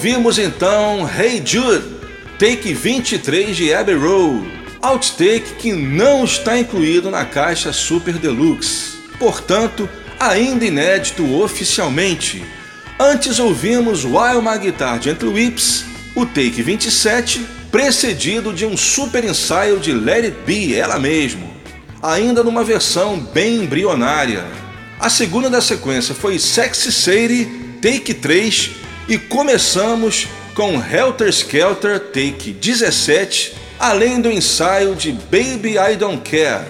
[0.00, 1.84] Ouvimos então Hey Jude,
[2.38, 4.50] take 23 de Abbey Road,
[4.80, 9.86] outtake que não está incluído na caixa Super Deluxe, portanto,
[10.18, 12.42] ainda inédito oficialmente.
[12.98, 19.78] Antes ouvimos While My Guitar Gently Whips, o take 27, precedido de um super ensaio
[19.78, 21.46] de Let It Be, ela mesmo,
[22.02, 24.46] ainda numa versão bem embrionária.
[24.98, 28.79] A segunda da sequência foi Sexy Sadie, take 3,
[29.10, 36.64] e começamos com Helter Skelter Take 17, além do ensaio de Baby I Don't Care.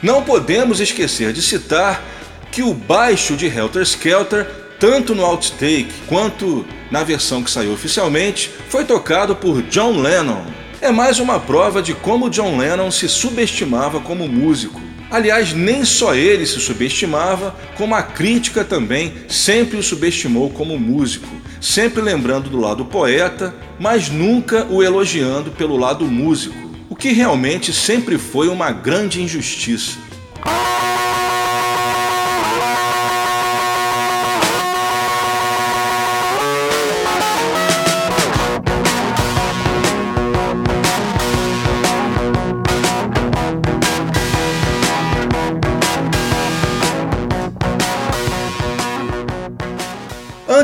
[0.00, 2.04] Não podemos esquecer de citar
[2.52, 4.46] que o baixo de Helter Skelter,
[4.78, 10.44] tanto no outtake quanto na versão que saiu oficialmente, foi tocado por John Lennon.
[10.80, 14.85] É mais uma prova de como John Lennon se subestimava como músico.
[15.10, 21.28] Aliás, nem só ele se subestimava, como a crítica também sempre o subestimou como músico,
[21.60, 26.56] sempre lembrando do lado poeta, mas nunca o elogiando pelo lado músico,
[26.88, 30.05] o que realmente sempre foi uma grande injustiça.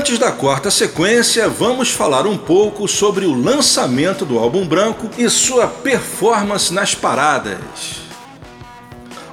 [0.03, 5.31] Antes da quarta sequência, vamos falar um pouco sobre o lançamento do álbum branco e
[5.31, 8.01] sua performance nas paradas.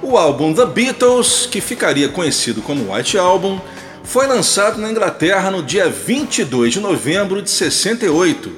[0.00, 3.60] O álbum The Beatles, que ficaria conhecido como White Album,
[4.04, 8.52] foi lançado na Inglaterra no dia 22 de novembro de 68,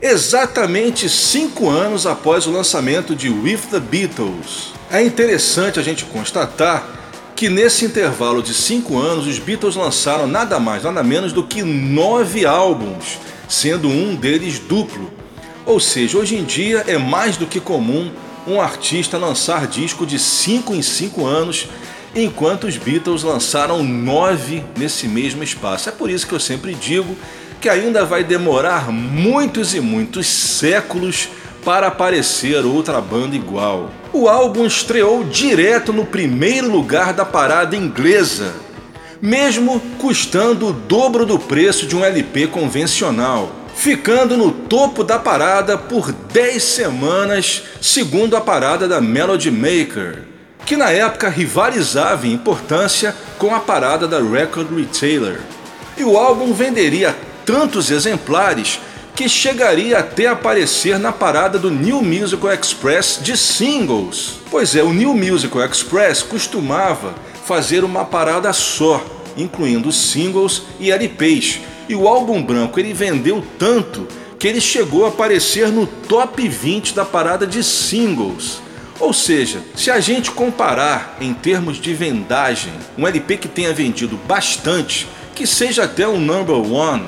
[0.00, 4.72] exatamente cinco anos após o lançamento de With the Beatles.
[4.90, 6.99] É interessante a gente constatar
[7.40, 11.62] que nesse intervalo de cinco anos os Beatles lançaram nada mais, nada menos do que
[11.62, 13.16] nove álbuns,
[13.48, 15.10] sendo um deles duplo.
[15.64, 18.12] Ou seja, hoje em dia é mais do que comum
[18.46, 21.66] um artista lançar disco de cinco em cinco anos,
[22.14, 25.88] enquanto os Beatles lançaram nove nesse mesmo espaço.
[25.88, 27.16] É por isso que eu sempre digo
[27.58, 31.30] que ainda vai demorar muitos e muitos séculos
[31.64, 33.90] para aparecer outra banda igual.
[34.12, 38.52] O álbum estreou direto no primeiro lugar da parada inglesa,
[39.20, 45.78] mesmo custando o dobro do preço de um LP convencional, ficando no topo da parada
[45.78, 50.24] por 10 semanas, segundo a parada da Melody Maker,
[50.66, 55.40] que na época rivalizava em importância com a parada da Record Retailer.
[55.96, 57.14] E o álbum venderia
[57.44, 58.80] tantos exemplares
[59.20, 64.40] que chegaria até aparecer na parada do New Musical Express de singles.
[64.50, 67.14] Pois é, o New Musical Express costumava
[67.44, 69.04] fazer uma parada só,
[69.36, 71.60] incluindo singles e LPs.
[71.86, 76.94] E o álbum branco ele vendeu tanto que ele chegou a aparecer no top 20
[76.94, 78.62] da parada de singles.
[78.98, 84.18] Ou seja, se a gente comparar em termos de vendagem, um LP que tenha vendido
[84.26, 87.06] bastante, que seja até um number one,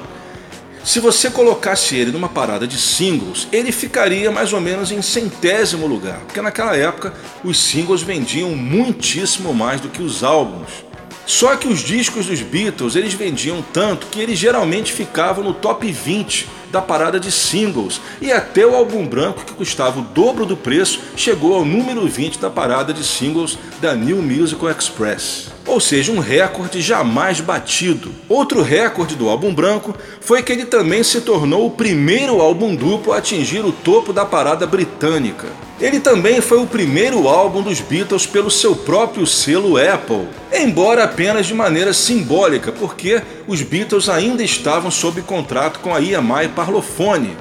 [0.85, 5.87] se você colocasse ele numa parada de singles, ele ficaria mais ou menos em centésimo
[5.87, 7.15] lugar, porque naquela época
[7.45, 10.85] os singles vendiam muitíssimo mais do que os álbuns.
[11.25, 15.91] Só que os discos dos Beatles eles vendiam tanto que eles geralmente ficavam no top
[15.91, 20.57] 20 da parada de singles e até o álbum branco que custava o dobro do
[20.57, 25.52] preço chegou ao número 20 da parada de singles da New Musical Express.
[25.67, 28.13] Ou seja, um recorde jamais batido.
[28.29, 33.13] Outro recorde do álbum branco foi que ele também se tornou o primeiro álbum duplo
[33.13, 35.47] a atingir o topo da parada britânica.
[35.81, 41.47] Ele também foi o primeiro álbum dos Beatles pelo seu próprio selo Apple, embora apenas
[41.47, 47.37] de maneira simbólica, porque os Beatles ainda estavam sob contrato com a EMI Parlophone.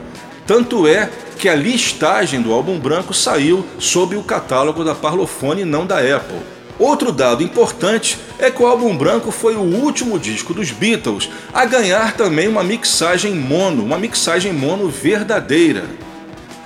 [0.45, 5.85] Tanto é que a listagem do álbum branco saiu sob o catálogo da Parlophone, não
[5.85, 6.39] da Apple.
[6.81, 11.63] Outro dado importante é que o álbum branco foi o último disco dos Beatles a
[11.63, 15.85] ganhar também uma mixagem mono, uma mixagem mono verdadeira.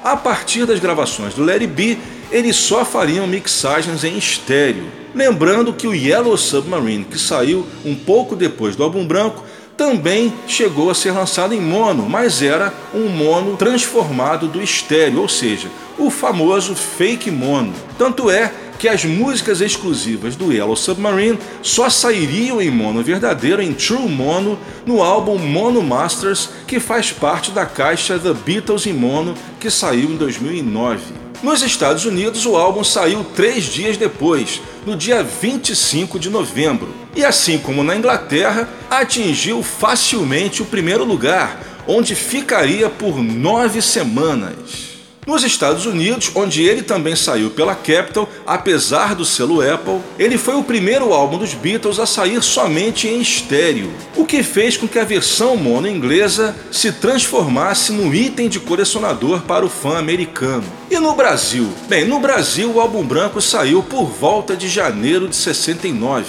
[0.01, 1.97] A partir das gravações do Larry B,
[2.31, 4.85] eles só fariam mixagens em estéreo.
[5.13, 9.43] Lembrando que o Yellow Submarine, que saiu um pouco depois do álbum branco,
[9.75, 15.27] também chegou a ser lançado em mono, mas era um mono transformado do estéreo, ou
[15.27, 15.67] seja,
[15.97, 17.73] o famoso fake mono.
[17.97, 23.73] Tanto é que as músicas exclusivas do Yellow Submarine só sairiam em mono verdadeiro, em
[23.73, 29.33] True Mono, no álbum Mono Masters, que faz parte da caixa The Beatles em mono,
[29.59, 31.25] que saiu em 2009.
[31.43, 37.23] Nos Estados Unidos, o álbum saiu três dias depois, no dia 25 de novembro, e
[37.23, 44.94] assim como na Inglaterra, atingiu facilmente o primeiro lugar, onde ficaria por nove semanas.
[45.25, 50.53] Nos Estados Unidos, onde ele também saiu pela Capitol, apesar do selo Apple, ele foi
[50.53, 54.99] o primeiro álbum dos Beatles a sair somente em estéreo, o que fez com que
[54.99, 60.63] a versão mono inglesa se transformasse no item de colecionador para o fã americano.
[60.91, 61.67] E no Brasil?
[61.87, 66.27] Bem, no Brasil o álbum branco saiu por volta de janeiro de 69.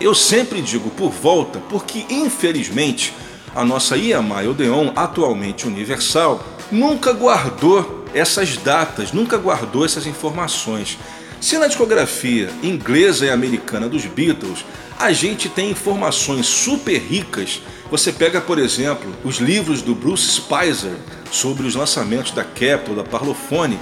[0.00, 3.12] Eu sempre digo por volta porque, infelizmente,
[3.56, 10.98] a nossa EMI Odeon, atualmente Universal, nunca guardou essas datas, nunca guardou essas informações.
[11.40, 14.64] Se na discografia inglesa e americana dos Beatles
[14.98, 17.60] a gente tem informações super ricas,
[17.90, 20.94] você pega, por exemplo, os livros do Bruce Spicer
[21.30, 23.78] sobre os lançamentos da Capitol, da Parlophone,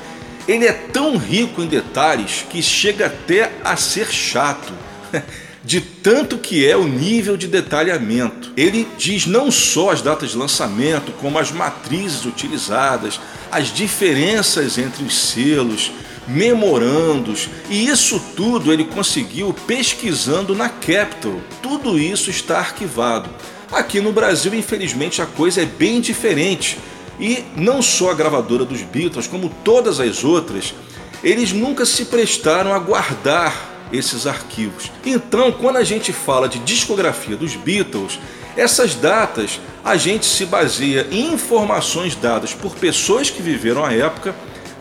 [0.48, 4.72] ele é tão rico em detalhes que chega até a ser chato.
[5.64, 8.52] de tanto que é o nível de detalhamento.
[8.56, 13.18] Ele diz não só as datas de lançamento, como as matrizes utilizadas,
[13.50, 15.90] as diferenças entre os selos,
[16.26, 21.40] memorandos, e isso tudo ele conseguiu pesquisando na Capitol.
[21.62, 23.30] Tudo isso está arquivado.
[23.72, 26.78] Aqui no Brasil, infelizmente, a coisa é bem diferente.
[27.18, 30.74] E não só a gravadora dos Beatles, como todas as outras,
[31.22, 34.90] eles nunca se prestaram a guardar esses arquivos.
[35.04, 38.18] Então, quando a gente fala de discografia dos Beatles,
[38.56, 44.34] essas datas a gente se baseia em informações dadas por pessoas que viveram a época,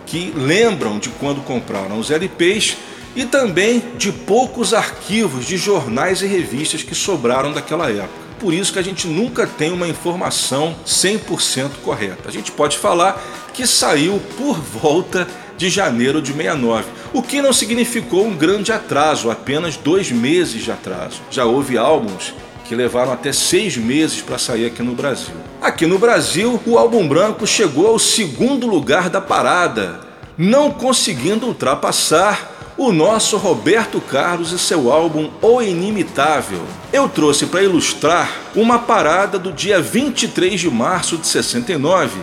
[0.06, 2.77] que lembram de quando compraram os LPs
[3.15, 8.23] e também de poucos arquivos de jornais e revistas que sobraram daquela época.
[8.40, 12.27] Por isso que a gente nunca tem uma informação 100% correta.
[12.27, 13.22] A gente pode falar
[13.53, 15.27] que saiu por volta
[15.57, 20.72] de janeiro de 69, o que não significou um grande atraso, apenas dois meses de
[20.72, 21.22] atraso.
[21.30, 22.34] Já houve álbuns
[22.65, 25.35] que levaram até seis meses para sair aqui no Brasil.
[25.61, 29.99] Aqui no Brasil, o álbum branco chegou ao segundo lugar da parada,
[30.38, 36.64] não conseguindo ultrapassar o nosso Roberto Carlos e seu álbum O Inimitável.
[36.91, 42.19] Eu trouxe para ilustrar uma parada do dia 23 de março de 69,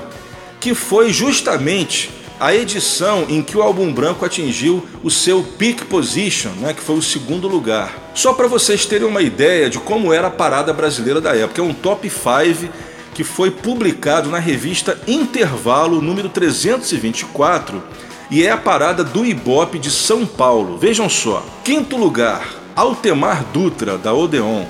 [0.59, 2.11] que foi justamente
[2.41, 6.97] a edição em que o álbum branco atingiu o seu peak position, né, que foi
[6.97, 7.95] o segundo lugar.
[8.15, 11.65] Só para vocês terem uma ideia de como era a parada brasileira da época, é
[11.65, 12.73] um top 5
[13.15, 17.83] que foi publicado na revista Intervalo número 324
[18.31, 20.79] e é a parada do Ibope de São Paulo.
[20.79, 24.65] Vejam só: quinto lugar, Altemar Dutra da Odeon.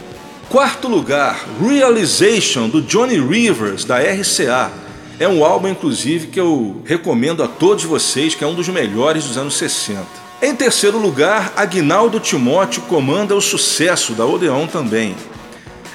[0.49, 4.73] Quarto lugar, Realization do Johnny Rivers da RCA.
[5.21, 9.25] É um álbum, inclusive, que eu recomendo a todos vocês, que é um dos melhores
[9.25, 10.01] dos anos 60.
[10.41, 15.15] Em terceiro lugar, Agnaldo Timóteo comanda o sucesso da Odeon também.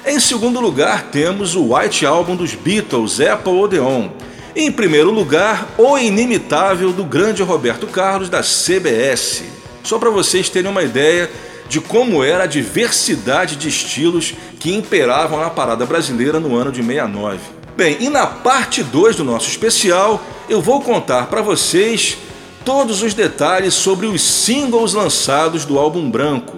[0.06, 4.10] Em segundo lugar, temos o White Album dos Beatles, Apple Odeon.
[4.54, 9.42] Em primeiro lugar, O Inimitável do grande Roberto Carlos da CBS.
[9.82, 11.28] Só para vocês terem uma ideia
[11.68, 16.80] de como era a diversidade de estilos que imperavam na parada brasileira no ano de
[16.80, 17.55] 69.
[17.76, 22.16] Bem, e na parte 2 do nosso especial, eu vou contar para vocês
[22.64, 26.56] todos os detalhes sobre os singles lançados do álbum branco.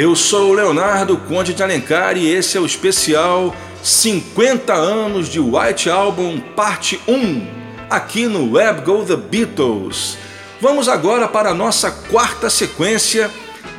[0.00, 5.38] Eu sou o Leonardo Conde de Alencar e esse é o especial 50 anos de
[5.38, 7.46] White Album Parte 1,
[7.90, 10.16] aqui no Web Go The Beatles.
[10.58, 13.30] Vamos agora para a nossa quarta sequência,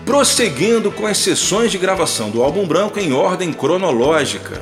[0.05, 4.61] prosseguindo com as sessões de gravação do álbum branco em ordem cronológica.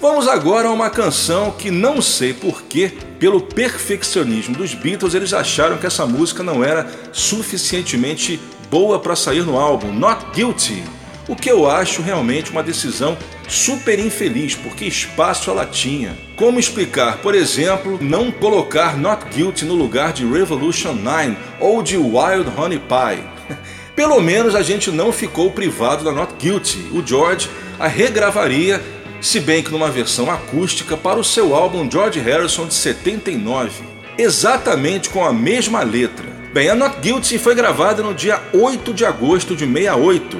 [0.00, 5.78] Vamos agora a uma canção que não sei porquê, pelo perfeccionismo dos Beatles, eles acharam
[5.78, 8.40] que essa música não era suficientemente
[8.72, 10.82] boa para sair no álbum, Not Guilty,
[11.28, 13.16] O que eu acho realmente uma decisão
[13.46, 16.18] super infeliz, porque espaço ela tinha.
[16.34, 21.96] Como explicar, por exemplo, não colocar Not Guilty no lugar de Revolution 9 ou de
[21.96, 23.56] Wild Honey Pie?
[23.94, 26.88] Pelo menos a gente não ficou privado da Not Guilty.
[26.92, 28.82] O George a regravaria,
[29.20, 33.84] se bem que numa versão acústica, para o seu álbum George Harrison de 79,
[34.18, 36.41] exatamente com a mesma letra.
[36.52, 40.38] Bem, a Not Guilty foi gravada no dia 8 de agosto de 68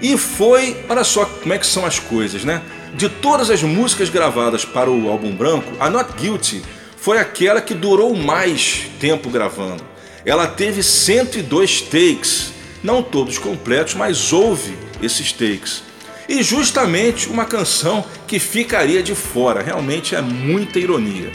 [0.00, 2.62] e foi, olha só como é que são as coisas, né?
[2.94, 6.62] De todas as músicas gravadas para o álbum branco, a Not Guilty
[6.96, 9.82] foi aquela que durou mais tempo gravando.
[10.24, 15.82] Ela teve 102 takes, não todos completos, mas houve esses takes.
[16.28, 21.32] E justamente uma canção que ficaria de fora, realmente é muita ironia.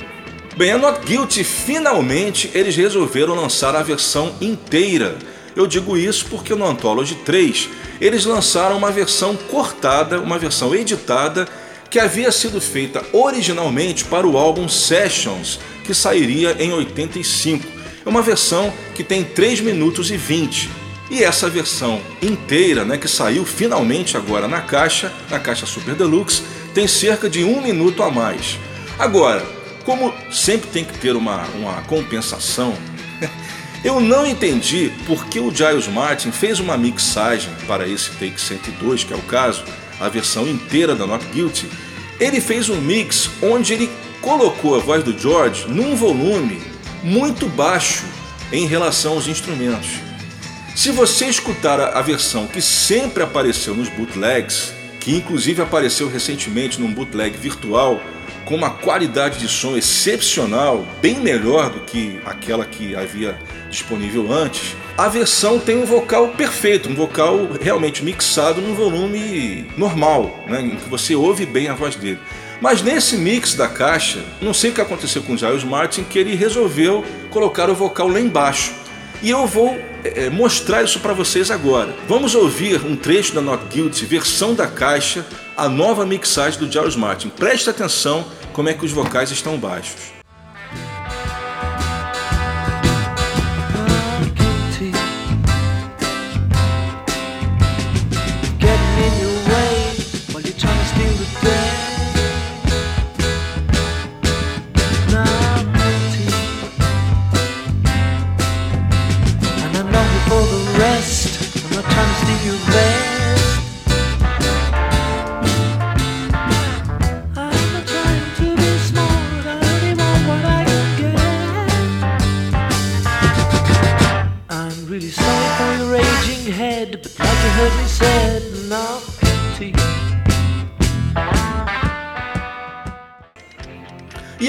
[0.58, 5.16] Bem, a Not Guilty finalmente eles resolveram lançar a versão inteira.
[5.56, 7.70] Eu digo isso porque no Anthology 3
[8.02, 11.48] eles lançaram uma versão cortada, uma versão editada
[11.92, 17.64] que havia sido feita originalmente para o álbum Sessions, que sairia em 85.
[18.04, 20.72] É uma versão que tem 3 minutos e 20.
[21.12, 26.42] E essa versão inteira, né, que saiu finalmente agora na caixa, na caixa Super Deluxe,
[26.74, 28.58] tem cerca de um minuto a mais.
[28.98, 29.57] Agora,
[29.88, 32.76] como sempre tem que ter uma, uma compensação,
[33.86, 39.06] eu não entendi por que o Giles Martin fez uma mixagem para esse Take 102,
[39.06, 39.64] que é o caso,
[39.98, 41.70] a versão inteira da Not Guilty.
[42.20, 43.90] Ele fez um mix onde ele
[44.20, 46.62] colocou a voz do George num volume
[47.02, 48.04] muito baixo
[48.52, 50.02] em relação aos instrumentos.
[50.76, 56.94] Se você escutar a versão que sempre apareceu nos bootlegs, que inclusive apareceu recentemente num
[56.94, 58.02] bootleg virtual
[58.48, 63.38] com uma qualidade de som excepcional, bem melhor do que aquela que havia
[63.70, 70.46] disponível antes, a versão tem um vocal perfeito, um vocal realmente mixado num volume normal,
[70.48, 72.20] né, em que você ouve bem a voz dele.
[72.62, 76.18] Mas nesse mix da caixa, não sei o que aconteceu com o Giles Martin, que
[76.18, 78.74] ele resolveu colocar o vocal lá embaixo.
[79.22, 81.94] E eu vou é, mostrar isso para vocês agora.
[82.08, 85.26] Vamos ouvir um trecho da Not Guilty, versão da caixa,
[85.56, 87.30] a nova mixagem do Giles Martin.
[87.30, 90.17] Preste atenção como é que os vocais estão baixos.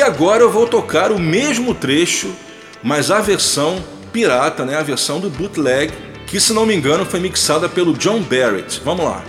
[0.08, 2.34] Agora eu vou tocar o mesmo trecho,
[2.82, 4.74] mas a versão pirata, né?
[4.74, 5.92] a versão do bootleg,
[6.26, 8.80] que se não me engano foi mixada pelo John Barrett.
[8.82, 9.22] Vamos lá.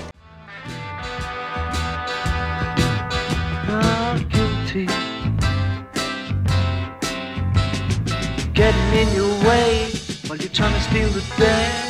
[8.53, 9.89] Getting in your way
[10.27, 11.89] while you're trying to steal the day.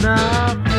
[0.00, 0.73] Now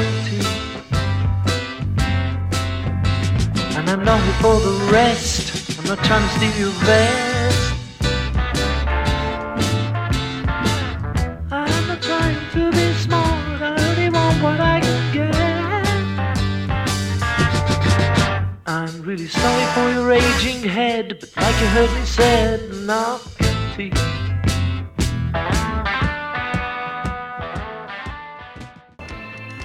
[3.97, 5.79] I'm here for the rest.
[5.79, 7.73] I'm not trying to steal your vest.
[11.49, 12.85] I'm not trying to be.
[13.09, 15.35] I only want what I can get.
[18.67, 23.93] I'm really sorry for your raging head, but like you heard me said, not guilty.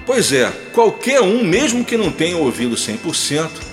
[0.05, 3.70] Pois é, qualquer um, mesmo que não tenha ouvido 100%,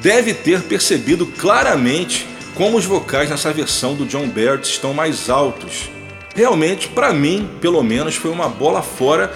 [0.00, 5.90] deve ter percebido claramente como os vocais nessa versão do John Baird estão mais altos.
[6.34, 9.32] Realmente, para mim, pelo menos, foi uma bola fora.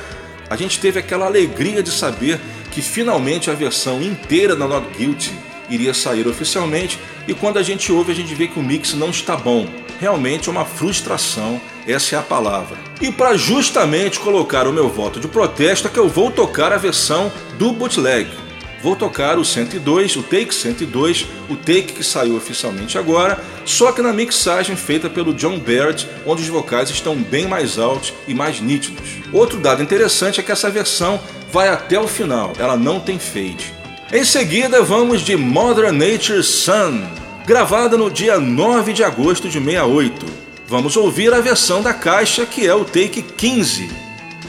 [0.48, 5.32] A gente teve aquela alegria de saber que finalmente a versão inteira da Not Guilty
[5.70, 9.10] iria sair oficialmente e quando a gente ouve a gente vê que o mix não
[9.10, 9.66] está bom.
[10.00, 12.76] Realmente é uma frustração, essa é a palavra.
[13.00, 16.76] E para justamente colocar o meu voto de protesto é que eu vou tocar a
[16.76, 18.43] versão do bootleg
[18.84, 24.02] vou tocar o 102, o take 102, o take que saiu oficialmente agora, só que
[24.02, 28.60] na mixagem feita pelo John Baird, onde os vocais estão bem mais altos e mais
[28.60, 29.22] nítidos.
[29.32, 31.18] Outro dado interessante é que essa versão
[31.50, 33.72] vai até o final, ela não tem fade.
[34.12, 37.04] Em seguida, vamos de Mother Nature's Sun,
[37.46, 40.26] gravada no dia 9 de agosto de 68.
[40.68, 43.88] Vamos ouvir a versão da caixa que é o take 15.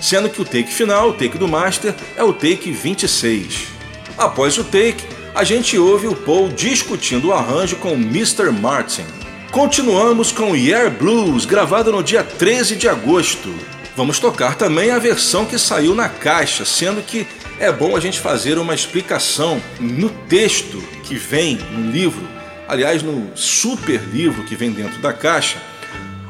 [0.01, 3.74] sendo que o take final, o take do master, é o take 26.
[4.17, 8.49] Após o take, a gente ouve o Paul discutindo o arranjo com Mr.
[8.49, 9.03] Martin.
[9.51, 13.53] Continuamos com Yeah Blues, gravado no dia 13 de agosto.
[13.93, 17.27] Vamos tocar também a versão que saiu na caixa, sendo que
[17.59, 22.25] é bom a gente fazer uma explicação no texto que vem no livro,
[22.69, 25.57] aliás, no super livro que vem dentro da caixa,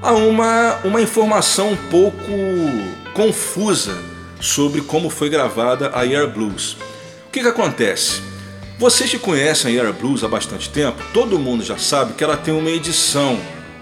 [0.01, 2.19] há uma, uma informação um pouco
[3.13, 3.95] confusa
[4.39, 6.77] sobre como foi gravada a Air Blues.
[7.35, 8.21] Que, que acontece?
[8.79, 12.37] Vocês que conhecem a Air Blues há bastante tempo, todo mundo já sabe que ela
[12.37, 13.37] tem uma edição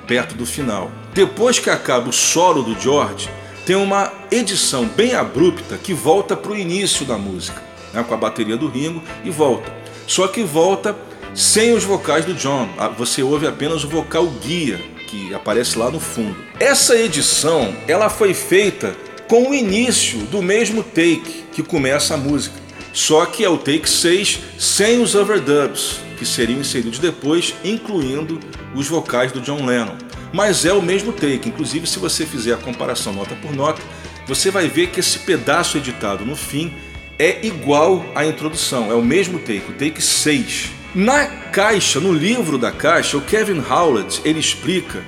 [0.07, 0.91] perto do final.
[1.13, 3.29] Depois que acaba o solo do George,
[3.63, 7.61] tem uma edição bem abrupta que volta para o início da música,
[7.93, 9.71] né, com a bateria do Ringo e volta.
[10.07, 10.97] Só que volta
[11.35, 12.67] sem os vocais do John.
[12.75, 16.35] Ah, Você ouve apenas o vocal guia que aparece lá no fundo.
[16.59, 18.95] Essa edição ela foi feita
[19.27, 22.62] com o início do mesmo take que começa a música.
[22.93, 28.39] Só que é o take 6 sem os overdubs, que seriam inseridos depois, incluindo
[28.75, 29.97] os vocais do John Lennon.
[30.31, 33.81] Mas é o mesmo take, inclusive se você fizer a comparação nota por nota,
[34.27, 36.71] você vai ver que esse pedaço editado no fim
[37.17, 40.71] é igual à introdução, é o mesmo take, o take 6.
[40.93, 45.03] Na caixa, no livro da caixa, o Kevin Howlett ele explica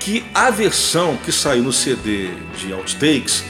[0.00, 3.44] que a versão que saiu no CD de outtakes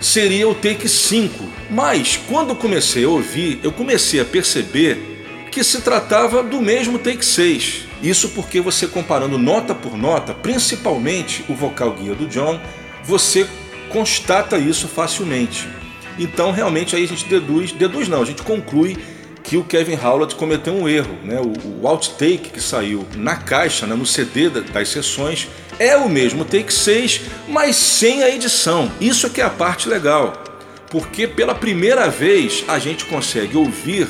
[0.00, 1.44] seria o take 5.
[1.70, 5.06] Mas quando comecei a ouvir, eu comecei a perceber
[5.50, 7.84] que se tratava do mesmo take 6.
[8.02, 12.58] Isso porque você comparando nota por nota, principalmente o vocal guia do John,
[13.04, 13.46] você
[13.90, 15.68] constata isso facilmente.
[16.18, 18.96] Então realmente aí a gente deduz, deduz não, a gente conclui
[19.42, 21.16] que o Kevin Howlett cometeu um erro.
[21.24, 21.40] Né?
[21.40, 25.48] O, o outtake que saiu na caixa, né, no CD da- das sessões,
[25.80, 28.92] é o mesmo take 6, mas sem a edição.
[29.00, 30.34] Isso é que é a parte legal,
[30.90, 34.06] porque pela primeira vez a gente consegue ouvir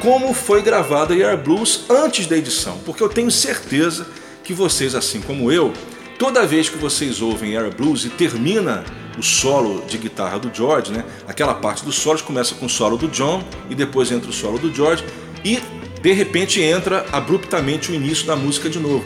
[0.00, 4.06] como foi gravada Air Blues antes da edição, porque eu tenho certeza
[4.44, 5.72] que vocês, assim como eu,
[6.16, 8.84] toda vez que vocês ouvem Air Blues e termina
[9.18, 12.96] o solo de guitarra do George, né, aquela parte do solo começa com o solo
[12.96, 15.04] do John e depois entra o solo do George
[15.44, 15.60] e
[16.00, 19.04] de repente entra abruptamente o início da música de novo.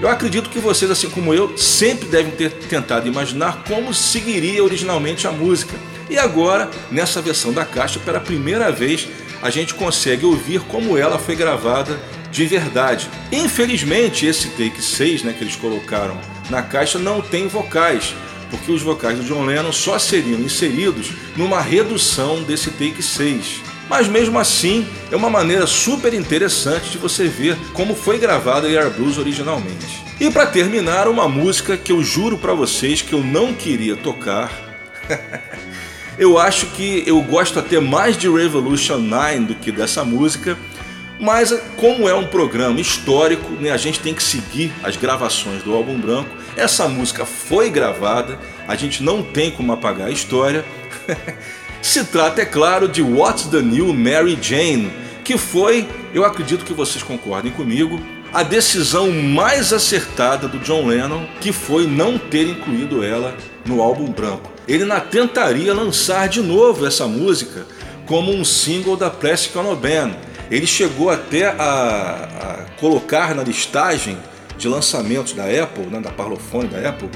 [0.00, 5.26] Eu acredito que vocês, assim como eu, sempre devem ter tentado imaginar como seguiria originalmente
[5.26, 5.76] a música.
[6.10, 9.08] E agora, nessa versão da caixa, pela primeira vez,
[9.40, 12.00] a gente consegue ouvir como ela foi gravada
[12.30, 13.08] de verdade.
[13.30, 16.18] Infelizmente, esse take 6 né, que eles colocaram
[16.50, 18.14] na caixa não tem vocais,
[18.50, 23.71] porque os vocais do John Lennon só seriam inseridos numa redução desse take 6.
[23.92, 28.70] Mas mesmo assim, é uma maneira super interessante de você ver como foi gravada a
[28.70, 30.02] Air Blues originalmente.
[30.18, 34.50] E para terminar, uma música que eu juro para vocês que eu não queria tocar.
[36.18, 40.56] eu acho que eu gosto até mais de Revolution 9 do que dessa música,
[41.20, 45.74] mas como é um programa histórico, né, a gente tem que seguir as gravações do
[45.74, 46.30] álbum branco.
[46.56, 50.64] Essa música foi gravada, a gente não tem como apagar a história.
[51.82, 54.88] Se trata, é claro, de What's the New Mary Jane,
[55.24, 58.00] que foi, eu acredito que vocês concordem comigo,
[58.32, 63.36] a decisão mais acertada do John Lennon, que foi não ter incluído ela
[63.66, 64.52] no álbum branco.
[64.68, 67.66] Ele na tentaria lançar de novo essa música
[68.06, 70.12] como um single da Plastic Ono Band.
[70.52, 74.16] Ele chegou até a, a colocar na listagem
[74.56, 77.10] de lançamentos da Apple, né, da Parlophone da Apple,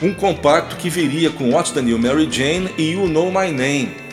[0.00, 4.03] um compacto que viria com What's the New Mary Jane e You Know My Name.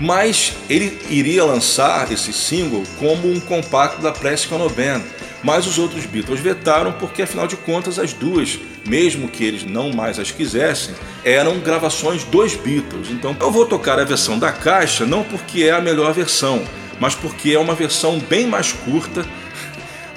[0.00, 4.14] Mas ele iria lançar esse single como um compacto da
[4.52, 5.02] Ono Band.
[5.42, 9.90] Mas os outros Beatles vetaram porque, afinal de contas, as duas, mesmo que eles não
[9.90, 10.94] mais as quisessem,
[11.24, 13.08] eram gravações dos Beatles.
[13.10, 16.62] Então eu vou tocar a versão da caixa não porque é a melhor versão,
[16.98, 19.24] mas porque é uma versão bem mais curta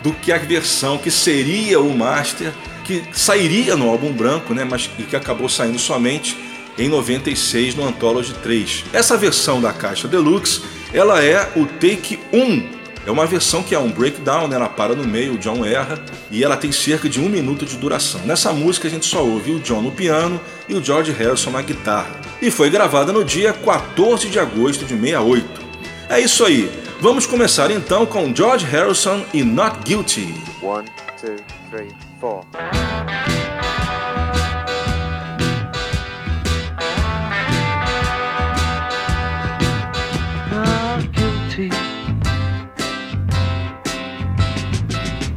[0.01, 2.51] do que a versão que seria o master,
[2.83, 6.37] que sairia no álbum branco, né, mas que acabou saindo somente
[6.77, 8.85] em 96 no Anthology 3.
[8.93, 10.61] Essa versão da caixa deluxe,
[10.93, 12.83] ela é o take 1.
[13.05, 14.55] É uma versão que é um breakdown, né?
[14.55, 15.99] ela para no meio, o John erra
[16.31, 18.21] e ela tem cerca de um minuto de duração.
[18.25, 20.39] Nessa música a gente só ouve o John no piano
[20.69, 22.21] e o George Harrison na guitarra.
[22.41, 25.61] E foi gravada no dia 14 de agosto de 68.
[26.09, 26.71] É isso aí.
[27.01, 30.33] Vamos começar então com George Harrison e Not Guilty.
[30.61, 30.87] One,
[31.19, 31.35] two,
[31.69, 31.89] three,
[32.21, 32.45] four.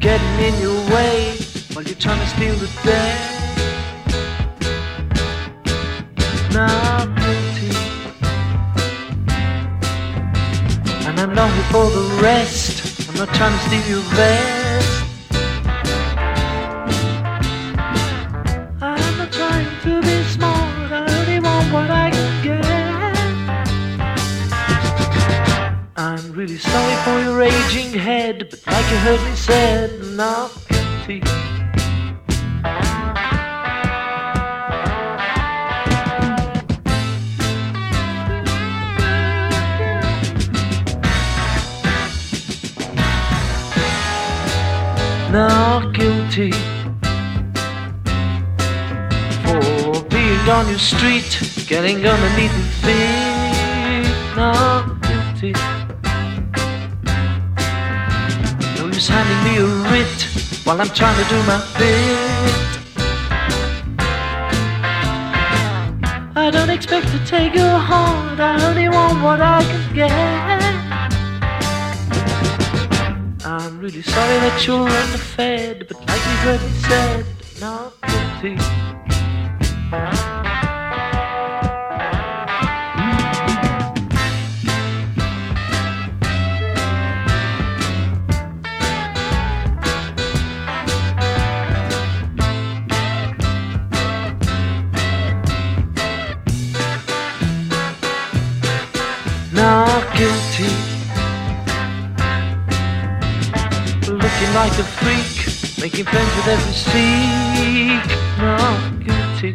[0.07, 1.35] getting in your way
[1.73, 3.13] while you're trying to steal the day.
[6.53, 7.73] Not pretty.
[11.07, 13.09] And I'm not here for the rest.
[13.09, 14.93] I'm not trying to steal your vest.
[18.81, 20.93] I'm not trying to be smart.
[20.93, 22.65] I only want what I can get.
[25.97, 26.86] I'm really sorry
[27.47, 31.21] for your aging head, but like you heard me said, not guilty.
[45.33, 46.53] Not guilty
[49.45, 54.37] for being on your street, getting underneath your feet.
[54.37, 54.86] Not
[59.09, 60.23] No handing me a writ
[60.65, 62.87] while I'm trying to do my bit.
[66.35, 70.63] I don't expect to take your heart, I only want what I can get.
[73.45, 77.27] I'm really sorry that you're underfed, but like you heard me said,
[77.61, 78.86] not guilty.
[104.79, 105.47] A freak,
[105.81, 106.73] making friends with every.
[108.39, 109.53] Not guilty.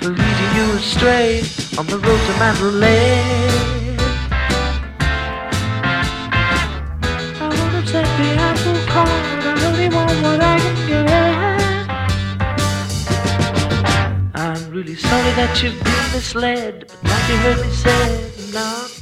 [0.00, 1.42] For leading you astray
[1.78, 3.22] on the road to Mandalay.
[7.40, 11.08] I won't upset the apple cart, I only want what I can get.
[14.34, 18.97] I'm really sorry that you've been misled, but like you heard me say, not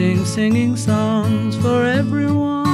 [0.00, 2.64] I'm singing songs for everyone.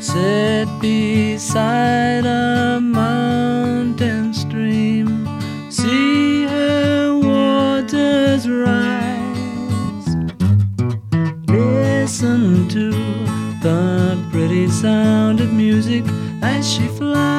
[0.00, 5.28] Sit beside a mountain stream,
[5.70, 10.16] see her waters rise.
[11.46, 12.90] Listen to
[13.62, 16.02] the pretty sound of music
[16.42, 17.37] as she flies.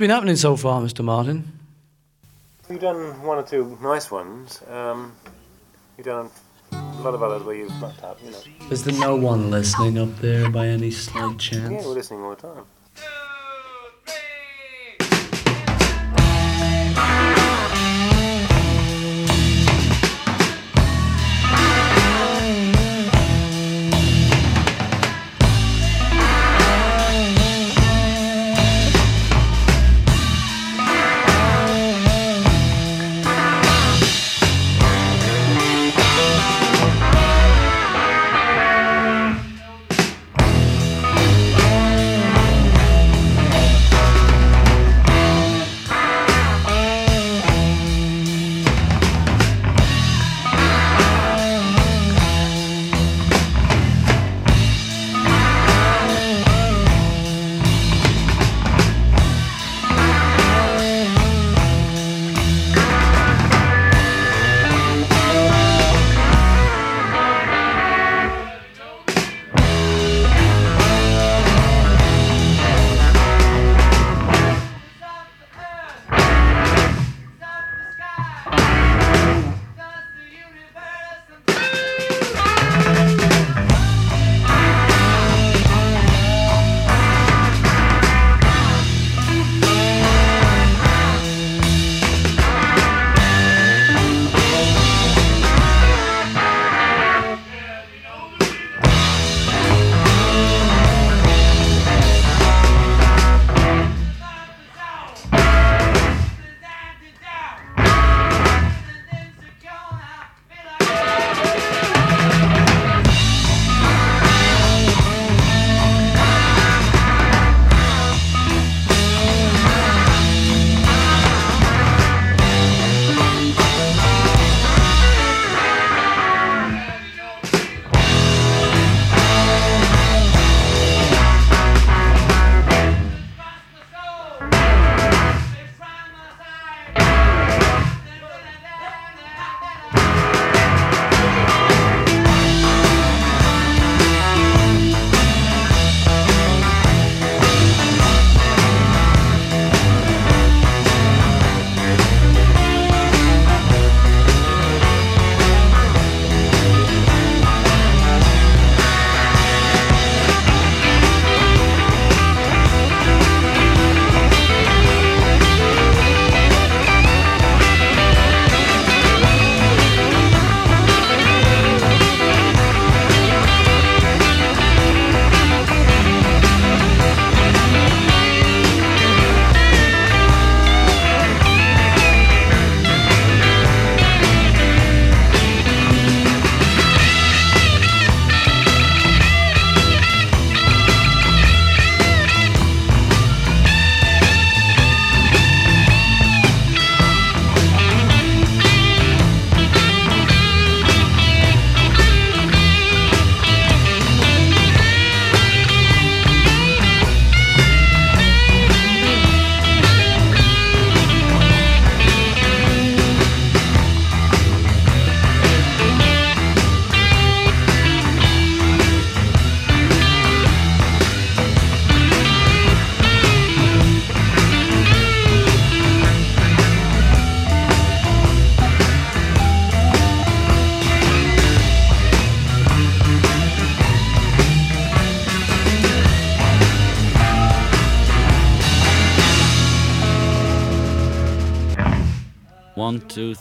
[0.00, 1.04] Been happening so far, Mr.
[1.04, 1.52] Martin?
[2.70, 4.62] You've done one or two nice ones.
[4.70, 5.12] Um,
[5.98, 6.30] you've done
[6.72, 8.38] a lot of others where you've mucked up, you know.
[8.70, 11.70] Is there no one listening up there by any slight chance?
[11.70, 12.19] Yeah, we're listening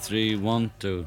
[0.09, 1.05] three, one, two.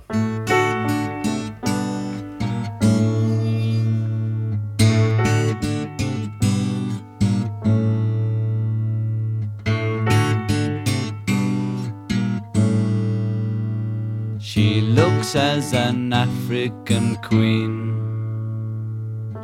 [14.38, 17.74] She looks as an African queen.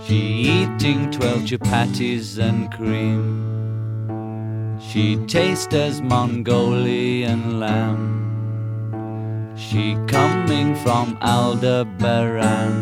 [0.07, 0.19] She
[0.55, 3.19] eating twelve chapatis and cream.
[4.81, 8.18] She tastes as Mongolian lamb.
[10.83, 12.73] From Aldebaran.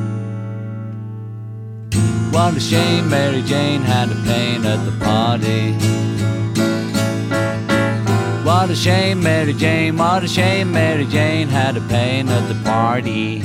[2.31, 5.73] What a shame Mary Jane had a pain at the party.
[8.45, 12.55] What a shame Mary Jane, what a shame Mary Jane had a pain at the
[12.63, 13.43] party.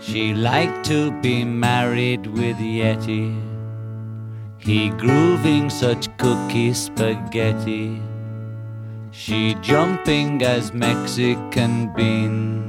[0.00, 3.40] She liked to be married with Yeti.
[4.58, 8.02] He grooving such cookie spaghetti.
[9.18, 12.62] She jumping as Mexican bean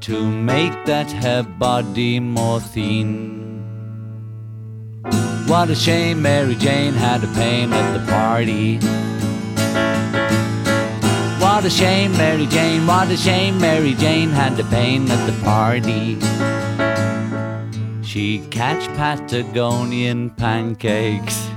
[0.00, 3.62] to make that her body more thin.
[5.46, 8.76] What a shame Mary Jane had a pain at the party.
[11.42, 15.32] What a shame Mary Jane, what a shame Mary Jane had a pain at the
[15.42, 16.18] party.
[18.06, 21.48] She catch Patagonian pancakes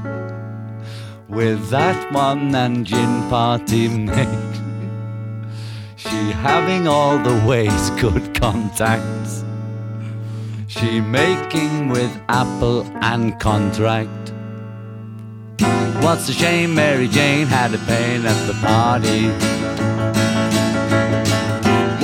[1.27, 4.29] with that one and gin party mix.
[5.95, 9.43] She having all the ways good contacts.
[10.67, 14.33] She making with apple and contract.
[16.03, 19.29] What's the shame Mary Jane had a pain at the party?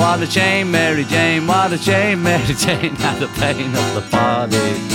[0.01, 4.01] What a shame Mary Jane, what a shame Mary Jane had a pain at the
[4.09, 4.90] party.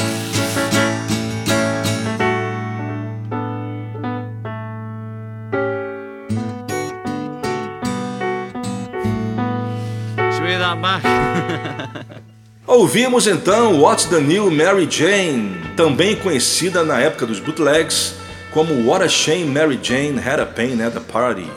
[12.66, 18.14] Ouvimos então What's the New Mary Jane, também conhecida na época dos bootlegs
[18.52, 21.50] como What a Shame Mary Jane Had a Pain at the Party,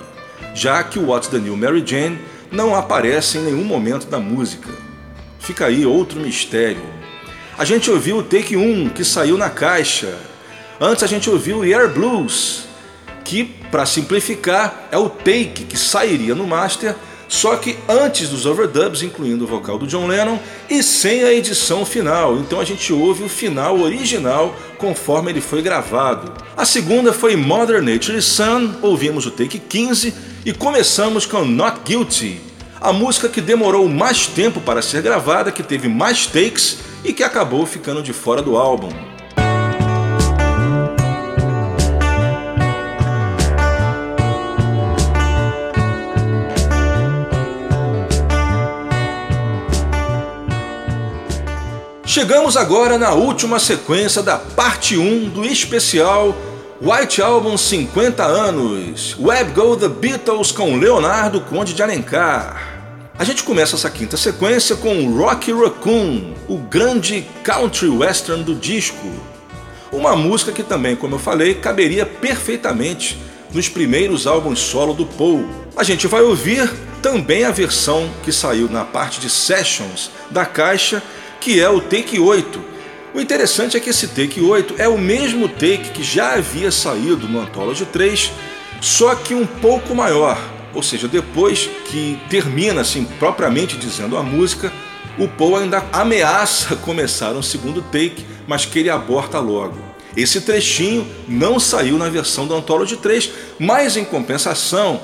[0.53, 2.19] já que What's the New Mary Jane
[2.51, 4.69] não aparece em nenhum momento da música.
[5.39, 6.83] Fica aí outro mistério.
[7.57, 10.17] A gente ouviu o Take 1, que saiu na caixa.
[10.79, 12.65] Antes a gente ouviu o Air Blues,
[13.23, 16.95] que, para simplificar, é o take que sairia no master,
[17.29, 21.85] só que antes dos overdubs, incluindo o vocal do John Lennon, e sem a edição
[21.85, 22.37] final.
[22.37, 26.33] Então a gente ouve o final original conforme ele foi gravado.
[26.57, 32.41] A segunda foi Mother Nature's Son, ouvimos o take 15 e começamos com Not Guilty,
[32.81, 37.23] a música que demorou mais tempo para ser gravada, que teve mais takes e que
[37.23, 39.18] acabou ficando de fora do álbum.
[52.19, 56.35] Chegamos agora na última sequência da parte 1 do especial
[56.81, 62.81] White Album 50 anos, Web Go The Beatles com Leonardo Conde de Alencar.
[63.17, 69.09] A gente começa essa quinta sequência com Rocky Raccoon, o grande country western do disco.
[69.89, 73.17] Uma música que também, como eu falei, caberia perfeitamente
[73.53, 75.47] nos primeiros álbuns solo do Paul.
[75.73, 76.69] A gente vai ouvir
[77.01, 81.01] também a versão que saiu na parte de sessions da caixa,
[81.39, 82.69] que é o Take 8,
[83.13, 87.27] o interessante é que esse take 8 é o mesmo take que já havia saído
[87.27, 88.31] no Anthology 3,
[88.81, 90.39] só que um pouco maior.
[90.75, 94.71] Ou seja, depois que termina assim propriamente dizendo a música,
[95.17, 99.77] o Paul ainda ameaça começar um segundo take, mas que ele aborta logo.
[100.15, 105.01] Esse trechinho não saiu na versão do Anthology 3, mas em compensação,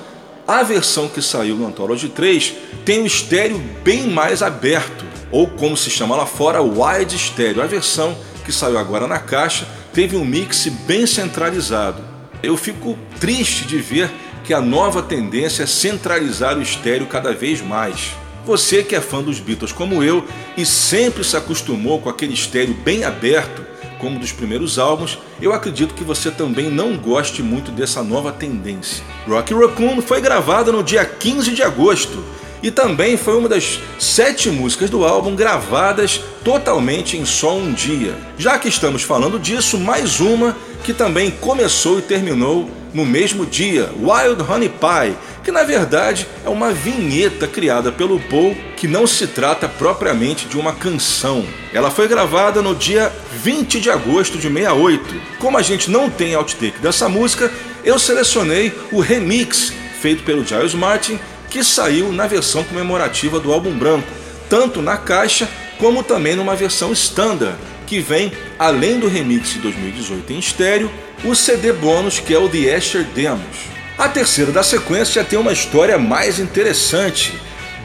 [0.48, 2.54] a versão que saiu no Anthology 3
[2.84, 5.05] tem o estéreo bem mais aberto,
[5.36, 7.62] ou como se chama lá fora, wide stereo.
[7.62, 12.02] A versão que saiu agora na caixa teve um mix bem centralizado.
[12.42, 14.10] Eu fico triste de ver
[14.46, 18.14] que a nova tendência é centralizar o estéreo cada vez mais.
[18.46, 20.26] Você que é fã dos Beatles como eu
[20.56, 23.62] e sempre se acostumou com aquele estéreo bem aberto,
[24.00, 29.04] como dos primeiros álbuns, eu acredito que você também não goste muito dessa nova tendência.
[29.28, 32.24] Rock Raccoon foi gravada no dia 15 de agosto
[32.66, 38.16] e também foi uma das sete músicas do álbum gravadas totalmente em só um dia.
[38.40, 43.92] Já que estamos falando disso, mais uma que também começou e terminou no mesmo dia,
[44.00, 49.28] Wild Honey Pie, que na verdade é uma vinheta criada pelo Paul que não se
[49.28, 51.46] trata propriamente de uma canção.
[51.72, 53.14] Ela foi gravada no dia
[53.44, 55.22] 20 de agosto de 68.
[55.38, 57.52] Como a gente não tem outtake dessa música,
[57.84, 59.72] eu selecionei o remix
[60.02, 61.20] feito pelo Giles Martin
[61.56, 64.10] que saiu na versão comemorativa do álbum branco,
[64.50, 65.48] tanto na caixa
[65.80, 67.56] como também numa versão standard,
[67.88, 68.30] que vem,
[68.60, 70.92] além do remix de 2018 em estéreo,
[71.24, 73.70] o CD bônus que é o The Asher Demos.
[73.98, 77.34] A terceira da sequência tem uma história mais interessante.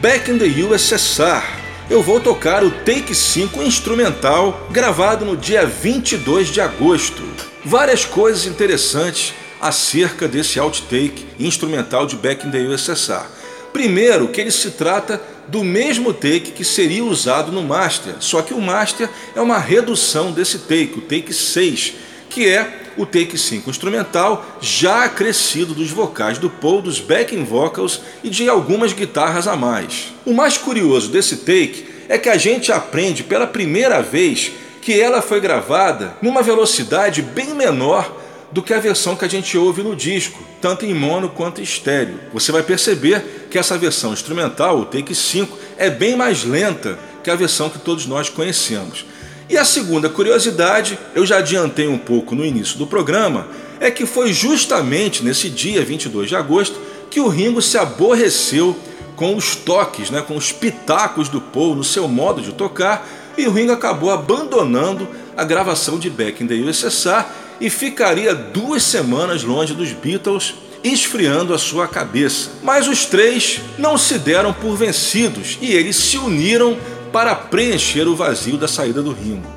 [0.01, 1.41] Back in the USSR.
[1.89, 7.23] Eu vou tocar o Take 5 instrumental gravado no dia 22 de agosto.
[7.63, 13.40] Várias coisas interessantes acerca desse outtake instrumental de Back in the USSR.
[13.73, 18.53] Primeiro, que ele se trata do mesmo take que seria usado no master, só que
[18.53, 21.93] o master é uma redução desse take, o take 6,
[22.29, 28.01] que é o take 5 instrumental já acrescido dos vocais do Paul, dos backing vocals
[28.23, 30.13] e de algumas guitarras a mais.
[30.25, 35.21] O mais curioso desse take é que a gente aprende pela primeira vez que ela
[35.21, 38.20] foi gravada numa velocidade bem menor
[38.51, 41.63] do que a versão que a gente ouve no disco, tanto em mono quanto em
[41.63, 42.19] estéreo.
[42.33, 47.29] Você vai perceber que essa versão instrumental, o Take 5, é bem mais lenta que
[47.29, 49.05] a versão que todos nós conhecemos.
[49.49, 53.47] E a segunda curiosidade, eu já adiantei um pouco no início do programa,
[53.79, 56.79] é que foi justamente nesse dia 22 de agosto
[57.09, 58.77] que o Ringo se aborreceu
[59.15, 63.07] com os toques, né, com os pitacos do Paul no seu modo de tocar,
[63.37, 67.25] e o Ringo acabou abandonando a gravação de Back in the USSR
[67.61, 72.49] e ficaria duas semanas longe dos Beatles, esfriando a sua cabeça.
[72.63, 76.77] Mas os três não se deram por vencidos e eles se uniram
[77.13, 79.47] para preencher o vazio da saída do Ringo.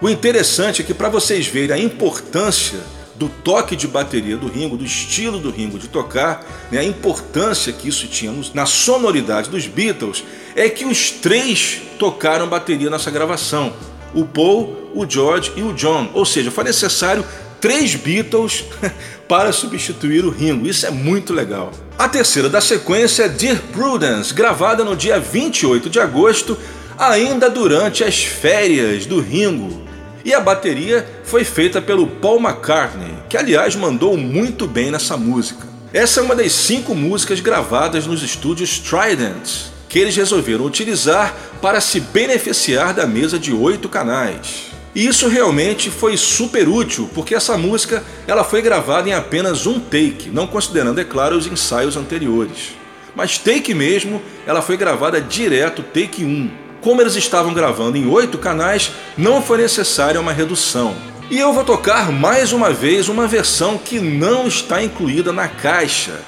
[0.00, 2.80] O interessante é que para vocês verem a importância
[3.14, 7.72] do toque de bateria do Ringo, do estilo do Ringo de tocar, né, a importância
[7.72, 10.24] que isso tinha na sonoridade dos Beatles,
[10.56, 13.72] é que os três tocaram bateria nessa gravação.
[14.12, 16.10] O Paul, o George e o John.
[16.12, 17.24] Ou seja, foi necessário
[17.62, 18.64] três Beatles
[19.28, 20.66] para substituir o Ringo.
[20.66, 21.70] Isso é muito legal.
[21.96, 26.58] A terceira da sequência é Dear Prudence, gravada no dia 28 de agosto,
[26.98, 29.80] ainda durante as férias do Ringo.
[30.24, 35.66] E a bateria foi feita pelo Paul McCartney, que aliás mandou muito bem nessa música.
[35.92, 41.80] Essa é uma das cinco músicas gravadas nos estúdios Trident, que eles resolveram utilizar para
[41.80, 44.71] se beneficiar da mesa de oito canais.
[44.94, 49.80] E isso realmente foi super útil, porque essa música ela foi gravada em apenas um
[49.80, 52.74] take, não considerando, é claro, os ensaios anteriores.
[53.14, 56.50] Mas take mesmo, ela foi gravada direto, take 1.
[56.82, 60.94] Como eles estavam gravando em oito canais, não foi necessária uma redução.
[61.30, 66.20] E eu vou tocar mais uma vez uma versão que não está incluída na caixa.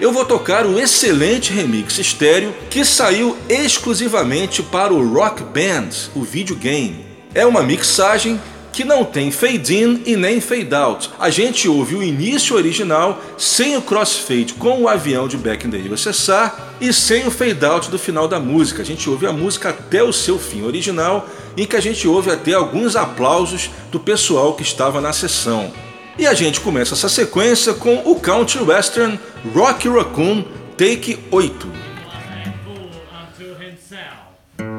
[0.00, 6.22] Eu vou tocar o excelente remix estéreo que saiu exclusivamente para o Rock Band, o
[6.22, 7.09] videogame.
[7.34, 8.40] É uma mixagem
[8.72, 11.10] que não tem fade in e nem fade out.
[11.18, 15.70] A gente ouve o início original sem o crossfade com o avião de Back in
[15.70, 18.82] the USSR e sem o fade out do final da música.
[18.82, 22.30] A gente ouve a música até o seu fim original, em que a gente ouve
[22.30, 25.72] até alguns aplausos do pessoal que estava na sessão.
[26.18, 29.18] E a gente começa essa sequência com o country western
[29.54, 30.44] Rocky Raccoon
[30.76, 31.72] Take 8.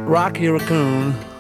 [0.07, 1.30] Rocky Raccoon.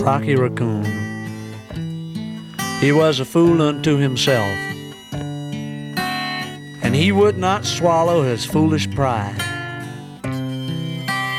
[0.00, 0.84] Rocky Raccoon.
[2.80, 4.58] He was a fool unto himself,
[6.82, 9.40] and he would not swallow his foolish pride.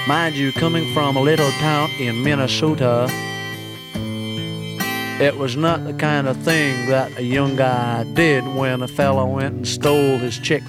[0.07, 3.07] Mind you, coming from a little town in Minnesota,
[5.21, 9.27] it was not the kind of thing that a young guy did when a fellow
[9.27, 10.63] went and stole his chick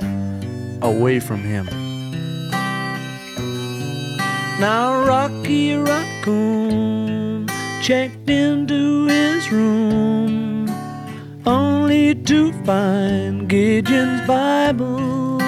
[0.83, 1.67] away from him.
[4.59, 6.96] Now, Rocky Raccoon
[7.87, 10.69] checked into his room
[11.47, 15.39] only to find Gideon's Bible.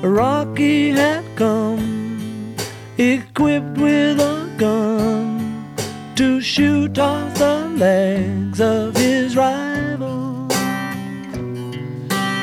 [0.00, 2.54] Rocky had come
[2.98, 5.74] equipped with a gun
[6.14, 10.48] to shoot off the legs of his rival.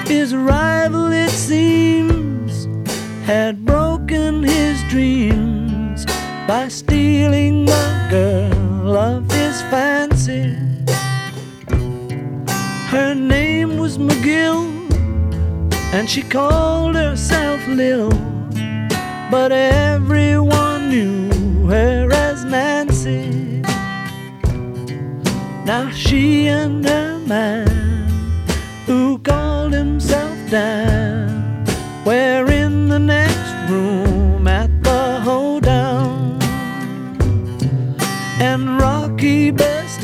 [0.05, 2.67] His rival, it seems,
[3.25, 5.48] had broken his dreams
[6.49, 10.55] by stealing the girl of his fancy.
[12.87, 14.65] Her name was McGill,
[15.93, 18.09] and she called herself Lil,
[19.29, 23.61] but everyone knew her as Nancy.
[25.65, 27.67] Now she and her man,
[28.87, 31.63] who called himself Dan,
[32.03, 34.28] were in the next room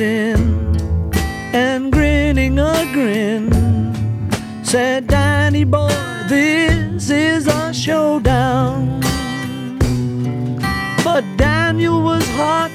[0.02, 0.76] in
[1.54, 3.50] and grinning a grin
[4.64, 5.90] said, Danny boy,
[6.28, 9.00] this is a showdown.
[11.04, 12.74] But Daniel was hot.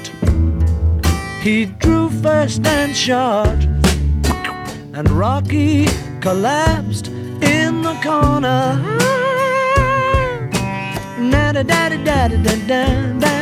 [1.41, 3.59] He drew first and shot,
[4.93, 5.87] and Rocky
[6.21, 8.79] collapsed in the the corner.
[11.31, 12.85] Da da da da da da da
[13.19, 13.35] da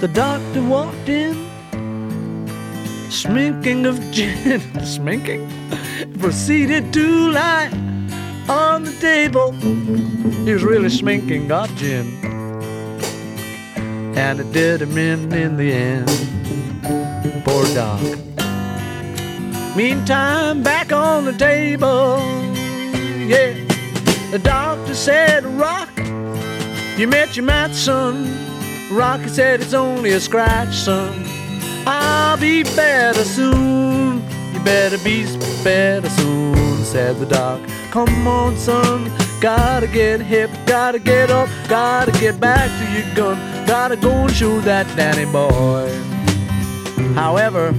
[0.01, 1.35] The doctor walked in,
[3.09, 5.47] sminking of gin, sminking,
[6.19, 7.90] proceeded to lie
[8.51, 9.51] on the table.
[10.45, 12.07] He was really sminking, got gin.
[14.15, 16.07] And it did him in in the end.
[17.45, 18.01] Poor Doc.
[19.75, 22.17] Meantime, back on the table,
[23.25, 23.53] yeah.
[24.31, 25.89] The doctor said, Rock,
[26.97, 28.15] you met your match, son.
[28.91, 31.23] Rocky said, It's only a scratch, son.
[31.87, 34.21] I'll be better soon.
[34.53, 35.23] You better be
[35.63, 37.59] better soon, said the doc.
[37.91, 43.65] Come on, son, gotta get hip, gotta get up, gotta get back to your gun,
[43.65, 45.89] gotta go and shoot that Danny boy.
[47.13, 47.73] However,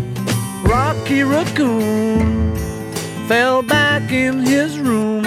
[0.65, 2.57] Rocky Raccoon
[3.27, 5.25] fell back in his room,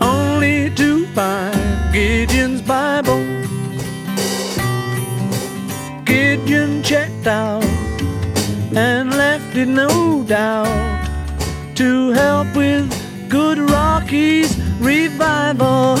[0.00, 3.24] only to find Gideon's Bible.
[6.04, 7.64] Gideon checked out
[8.74, 10.89] and left it no doubt
[11.80, 12.86] to help with
[13.30, 15.96] good Rocky's revival.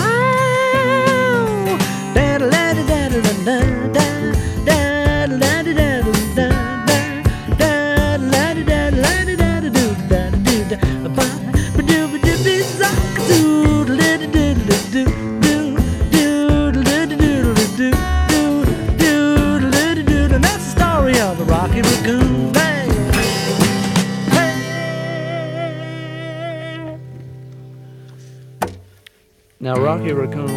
[29.62, 30.48] Now, Rocky Raccoon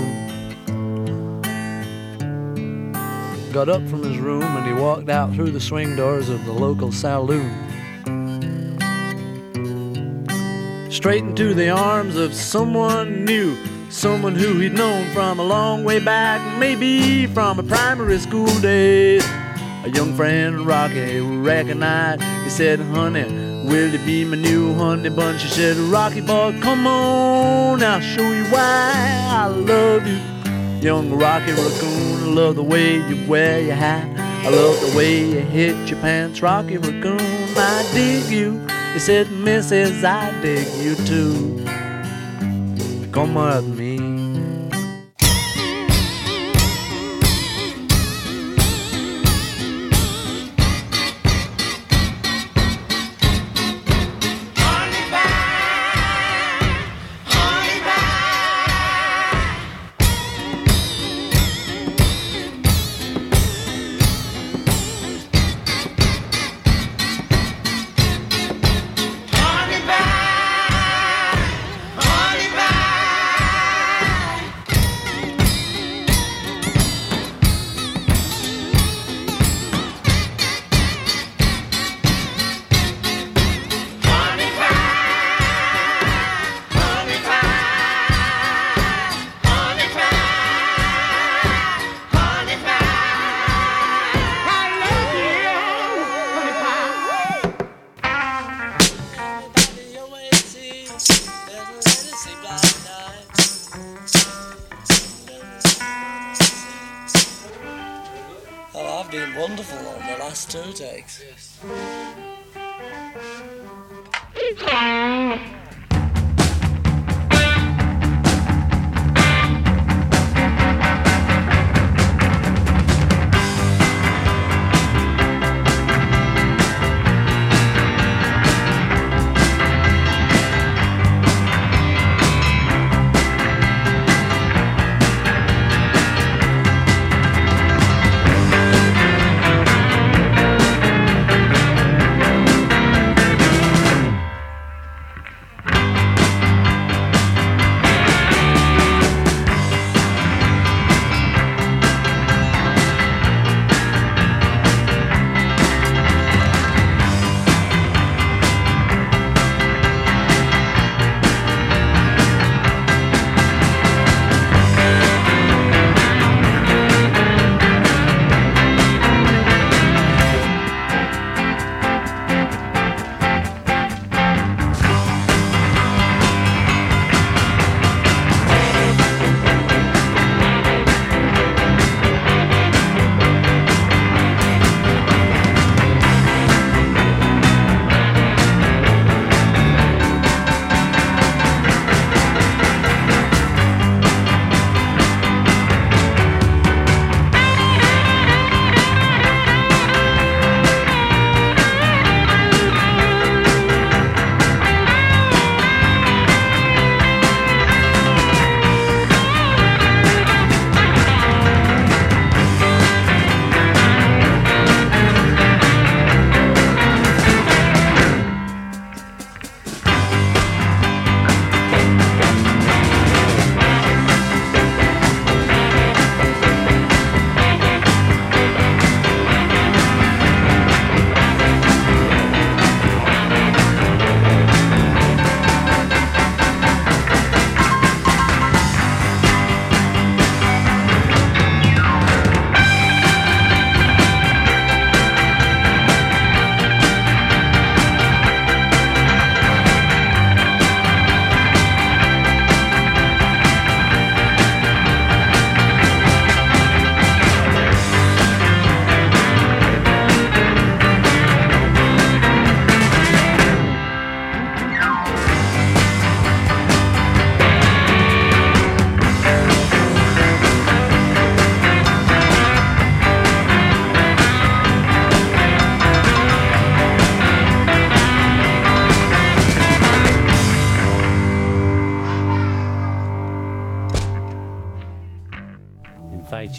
[3.51, 6.53] got up from his room and he walked out through the swing doors of the
[6.53, 7.51] local saloon.
[10.89, 13.57] Straight into the arms of someone new,
[13.89, 19.25] someone who he'd known from a long way back, maybe from a primary school days.
[19.83, 22.23] A young friend, Rocky, recognized.
[22.45, 25.37] He said, Honey, will you be my new honey bun?
[25.37, 28.93] She said, Rocky boy, come on, I'll show you why
[29.29, 30.19] I love you.
[30.81, 34.07] Young Rocky Raccoon, I love the way you wear your hat.
[34.45, 36.41] I love the way you hit your pants.
[36.41, 38.59] Rocky Raccoon, I dig you.
[38.93, 41.63] He said, Mrs., I dig you too.
[43.11, 43.82] Come with me.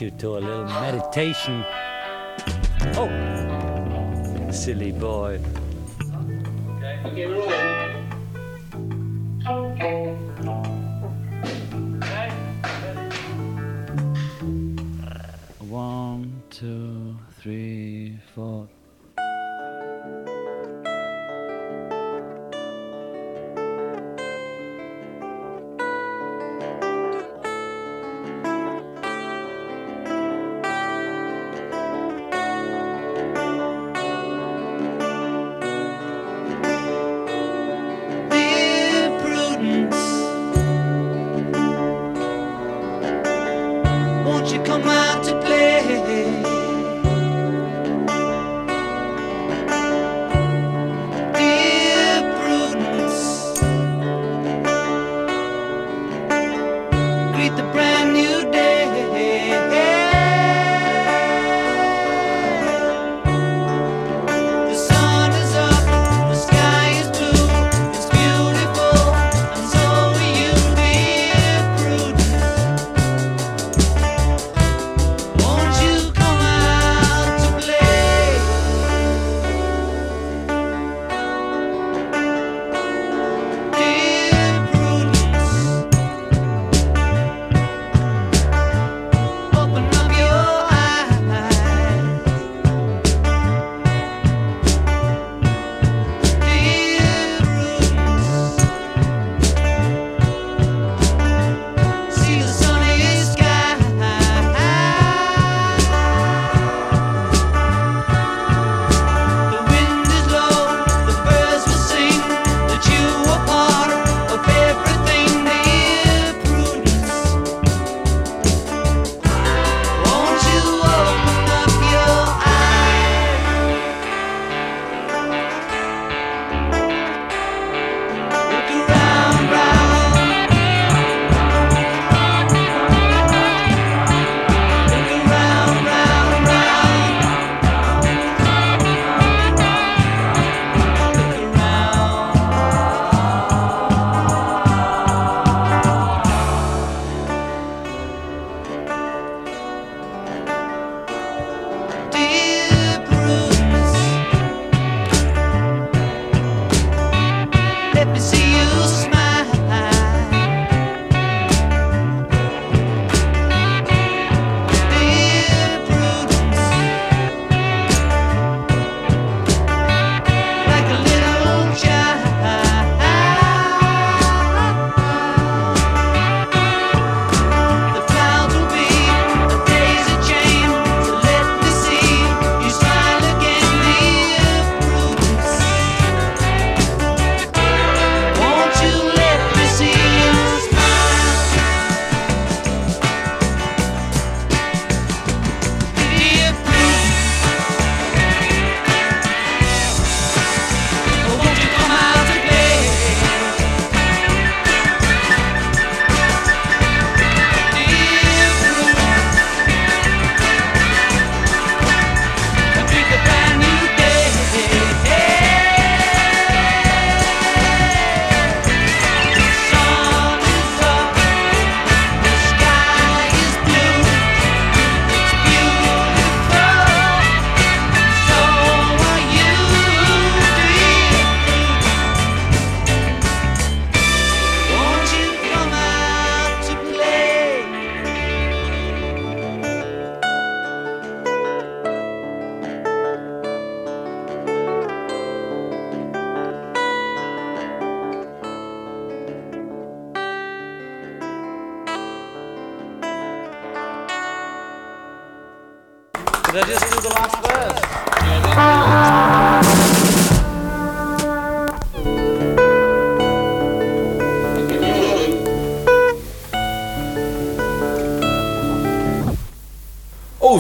[0.05, 1.65] you to a little meditation.
[2.97, 5.14] Oh, silly boy.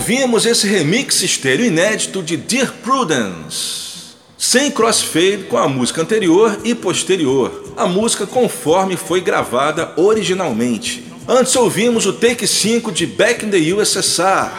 [0.05, 6.75] ouvimos esse remix estéreo inédito de Dear Prudence, sem crossfade com a música anterior e
[6.75, 11.11] posterior, a música conforme foi gravada originalmente.
[11.27, 14.53] Antes ouvimos o take 5 de Back in the USSR,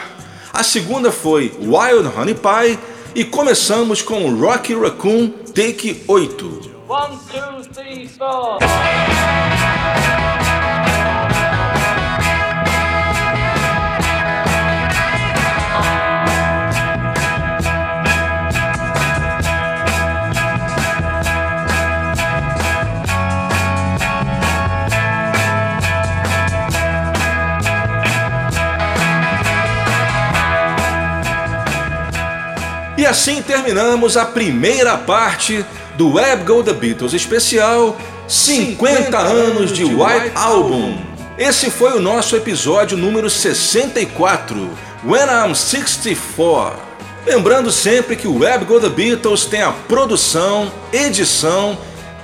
[0.51, 2.79] a segunda foi Wild Honey Pie
[3.13, 6.75] e começamos com Rocky Raccoon Take 8.
[6.87, 8.09] One, two, three,
[33.15, 35.65] assim terminamos a primeira parte
[35.95, 37.95] do Web Go The Beatles especial
[38.27, 40.97] 50 anos de White Album.
[41.37, 44.69] Esse foi o nosso episódio número 64,
[45.05, 46.77] When I'm 64.
[47.25, 51.77] Lembrando sempre que o Web Go The Beatles tem a produção, edição,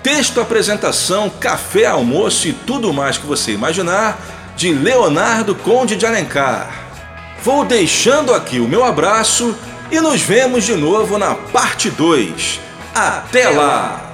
[0.04, 4.20] texto, apresentação, café, almoço e tudo mais que você imaginar
[4.58, 6.70] de Leonardo Conde de Alencar.
[7.42, 9.56] Vou deixando aqui o meu abraço
[9.92, 12.60] e nos vemos de novo na parte 2.
[12.96, 14.11] Até lá!